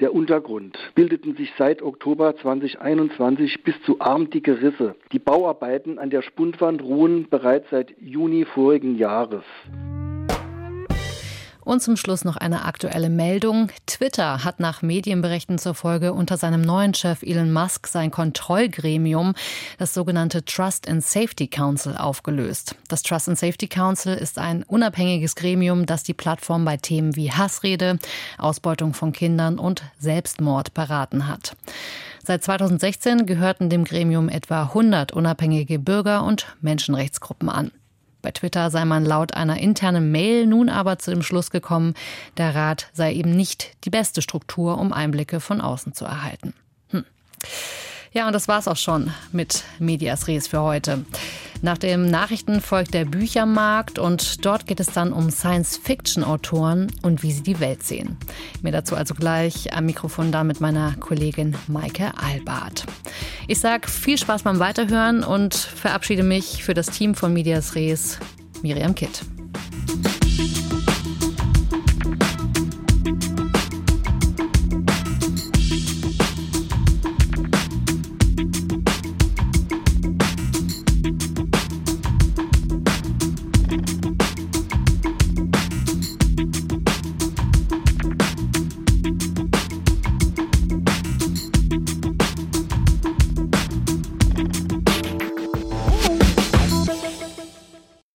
der 0.00 0.14
Untergrund 0.14 0.78
bildeten 0.94 1.36
sich 1.36 1.52
seit 1.58 1.82
Oktober 1.82 2.34
2021 2.36 3.62
bis 3.62 3.74
zu 3.82 4.00
armdicke 4.00 4.62
Risse. 4.62 4.96
Die 5.12 5.18
Bauarbeiten 5.18 5.98
an 5.98 6.10
der 6.10 6.22
Spundwand 6.22 6.82
ruhen 6.82 7.28
bereits 7.28 7.68
seit 7.70 7.94
Juni 8.00 8.44
vorigen 8.44 8.96
Jahres. 8.96 9.44
Und 11.70 11.80
zum 11.80 11.96
Schluss 11.96 12.24
noch 12.24 12.36
eine 12.36 12.64
aktuelle 12.64 13.08
Meldung. 13.08 13.70
Twitter 13.86 14.42
hat 14.42 14.58
nach 14.58 14.82
Medienberichten 14.82 15.56
zur 15.56 15.74
Folge 15.74 16.12
unter 16.12 16.36
seinem 16.36 16.62
neuen 16.62 16.94
Chef 16.94 17.22
Elon 17.22 17.52
Musk 17.52 17.86
sein 17.86 18.10
Kontrollgremium, 18.10 19.34
das 19.78 19.94
sogenannte 19.94 20.44
Trust 20.44 20.88
and 20.88 21.04
Safety 21.04 21.46
Council, 21.46 21.96
aufgelöst. 21.96 22.74
Das 22.88 23.02
Trust 23.04 23.28
and 23.28 23.38
Safety 23.38 23.68
Council 23.68 24.14
ist 24.14 24.36
ein 24.36 24.64
unabhängiges 24.64 25.36
Gremium, 25.36 25.86
das 25.86 26.02
die 26.02 26.12
Plattform 26.12 26.64
bei 26.64 26.76
Themen 26.76 27.14
wie 27.14 27.30
Hassrede, 27.30 28.00
Ausbeutung 28.36 28.92
von 28.92 29.12
Kindern 29.12 29.60
und 29.60 29.84
Selbstmord 29.96 30.74
beraten 30.74 31.28
hat. 31.28 31.54
Seit 32.24 32.42
2016 32.42 33.26
gehörten 33.26 33.70
dem 33.70 33.84
Gremium 33.84 34.28
etwa 34.28 34.62
100 34.64 35.12
unabhängige 35.12 35.78
Bürger 35.78 36.24
und 36.24 36.48
Menschenrechtsgruppen 36.60 37.48
an. 37.48 37.70
Bei 38.22 38.30
Twitter 38.30 38.70
sei 38.70 38.84
man 38.84 39.04
laut 39.04 39.34
einer 39.34 39.58
internen 39.58 40.10
Mail 40.10 40.46
nun 40.46 40.68
aber 40.68 40.98
zu 40.98 41.10
dem 41.10 41.22
Schluss 41.22 41.50
gekommen, 41.50 41.94
der 42.36 42.54
Rat 42.54 42.88
sei 42.92 43.14
eben 43.14 43.34
nicht 43.34 43.76
die 43.84 43.90
beste 43.90 44.22
Struktur, 44.22 44.78
um 44.78 44.92
Einblicke 44.92 45.40
von 45.40 45.60
außen 45.60 45.94
zu 45.94 46.04
erhalten. 46.04 46.54
Hm. 46.90 47.04
Ja, 48.12 48.26
und 48.26 48.32
das 48.32 48.48
war's 48.48 48.66
auch 48.66 48.76
schon 48.76 49.12
mit 49.30 49.62
Medias 49.78 50.26
Res 50.26 50.48
für 50.48 50.60
heute. 50.62 51.04
Nach 51.62 51.78
den 51.78 52.10
Nachrichten 52.10 52.60
folgt 52.60 52.92
der 52.92 53.04
Büchermarkt 53.04 54.00
und 54.00 54.44
dort 54.44 54.66
geht 54.66 54.80
es 54.80 54.88
dann 54.88 55.12
um 55.12 55.30
Science-Fiction-Autoren 55.30 56.88
und 57.02 57.22
wie 57.22 57.30
sie 57.30 57.42
die 57.42 57.60
Welt 57.60 57.84
sehen. 57.84 58.16
Mir 58.62 58.72
dazu 58.72 58.96
also 58.96 59.14
gleich 59.14 59.72
am 59.74 59.86
Mikrofon 59.86 60.32
da 60.32 60.42
mit 60.42 60.60
meiner 60.60 60.96
Kollegin 60.96 61.54
Maike 61.68 62.12
Albart. 62.16 62.84
Ich 63.46 63.60
sage 63.60 63.88
viel 63.88 64.18
Spaß 64.18 64.42
beim 64.42 64.58
Weiterhören 64.58 65.22
und 65.22 65.54
verabschiede 65.54 66.24
mich 66.24 66.64
für 66.64 66.74
das 66.74 66.86
Team 66.86 67.14
von 67.14 67.32
Medias 67.32 67.76
Res, 67.76 68.18
Miriam 68.62 68.94
Kitt. 68.94 69.22